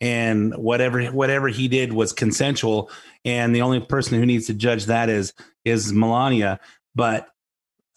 [0.00, 2.90] And whatever whatever he did was consensual.
[3.24, 5.32] And the only person who needs to judge that is
[5.64, 6.60] is Melania.
[6.94, 7.28] But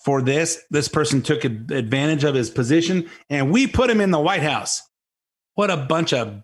[0.03, 4.20] for this, this person took advantage of his position, and we put him in the
[4.20, 4.82] White House.
[5.55, 6.41] What a bunch of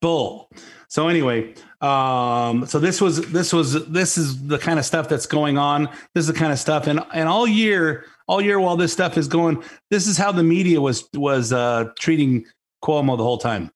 [0.00, 0.48] bull.
[0.88, 5.26] So anyway, um, so this was this was this is the kind of stuff that's
[5.26, 5.88] going on.
[6.14, 9.16] This is the kind of stuff, and and all year, all year while this stuff
[9.16, 12.46] is going, this is how the media was was uh, treating
[12.82, 13.70] Cuomo the whole time.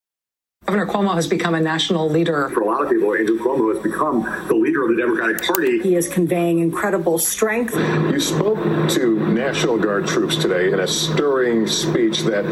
[0.66, 2.48] Governor Cuomo has become a national leader.
[2.50, 5.80] For a lot of people, Andrew Cuomo has become the leader of the Democratic Party.
[5.80, 7.74] He is conveying incredible strength.
[7.74, 12.44] You spoke to National Guard troops today in a stirring speech that,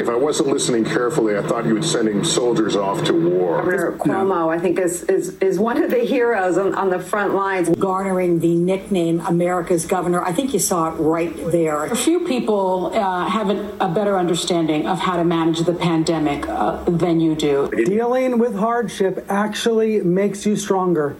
[0.00, 3.58] if I wasn't listening carefully, I thought you were sending soldiers off to war.
[3.58, 7.34] Governor Cuomo, I think, is, is, is one of the heroes on, on the front
[7.34, 7.68] lines.
[7.68, 10.22] Garnering the nickname America's Governor.
[10.22, 11.84] I think you saw it right there.
[11.84, 16.48] A few people uh, have a, a, better understanding of how to manage the pandemic
[16.48, 17.70] uh, than you do.
[17.84, 21.14] Dealing with hardship actually makes you stronger.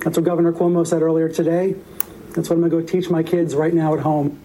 [0.00, 1.74] That's what Governor Cuomo said earlier today.
[2.34, 4.38] That's what I'm going to go teach my kids right now at home.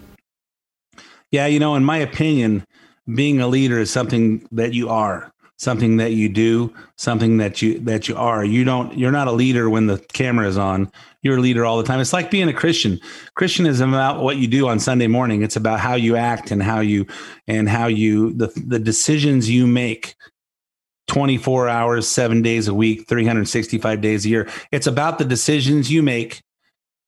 [1.32, 2.66] Yeah, you know, in my opinion,
[3.14, 7.80] being a leader is something that you are, something that you do, something that you
[7.80, 8.43] that you are.
[8.43, 10.91] You don't you're not a leader when the camera is on.
[11.22, 11.99] You're a leader all the time.
[11.99, 12.99] It's like being a Christian.
[13.36, 15.43] Christian is about what you do on Sunday morning.
[15.43, 17.06] It's about how you act and how you
[17.47, 20.16] and how you the the decisions you make
[21.08, 24.49] 24 hours, seven days a week, 365 days a year.
[24.72, 26.41] It's about the decisions you make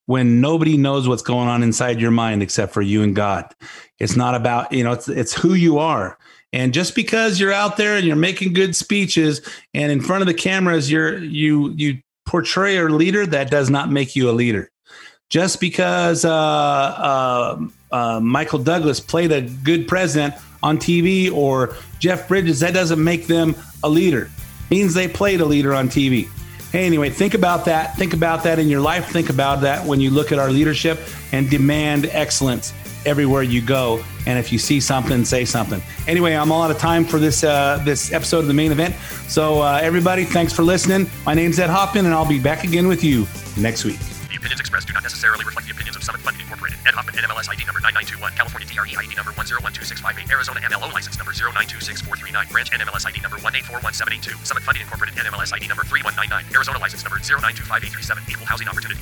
[0.06, 3.54] when nobody knows what's going on inside your mind except for you and God.
[4.00, 6.18] It's not about, you know, it's, it's who you are.
[6.52, 9.42] And just because you're out there and you're making good speeches
[9.74, 13.92] and in front of the cameras, you're, you, you portray a leader that does not
[13.92, 14.70] make you a leader.
[15.30, 17.60] Just because uh, uh,
[17.92, 23.26] uh, Michael Douglas played a good president on TV or Jeff Bridges, that doesn't make
[23.26, 24.24] them a leader.
[24.26, 26.30] It means they played a leader on TV.
[26.74, 27.96] Anyway, think about that.
[27.98, 29.10] Think about that in your life.
[29.10, 31.00] Think about that when you look at our leadership
[31.32, 32.74] and demand excellence.
[33.06, 34.04] everywhere you go.
[34.26, 35.82] And if you see something, say something.
[36.08, 38.96] Anyway, I'm all out of time for this uh, this episode of the main event.
[39.28, 41.10] So uh, everybody, thanks for listening.
[41.26, 44.00] My name's Ed Hoffman, and I'll be back again with you next week.
[44.44, 46.78] Opinions expressed do not necessarily reflect the opinions of Summit Funding Incorporated.
[46.84, 51.32] Ed Hoffman, NMLS ID number 9921, California DRE ID number 1012658, Arizona MLO license number
[51.32, 57.08] 0926439, Branch NMLS ID number 1841782, Summit Funding Incorporated NMLS ID number 3199, Arizona license
[57.08, 59.00] number 0925837, Equal Housing Opportunity.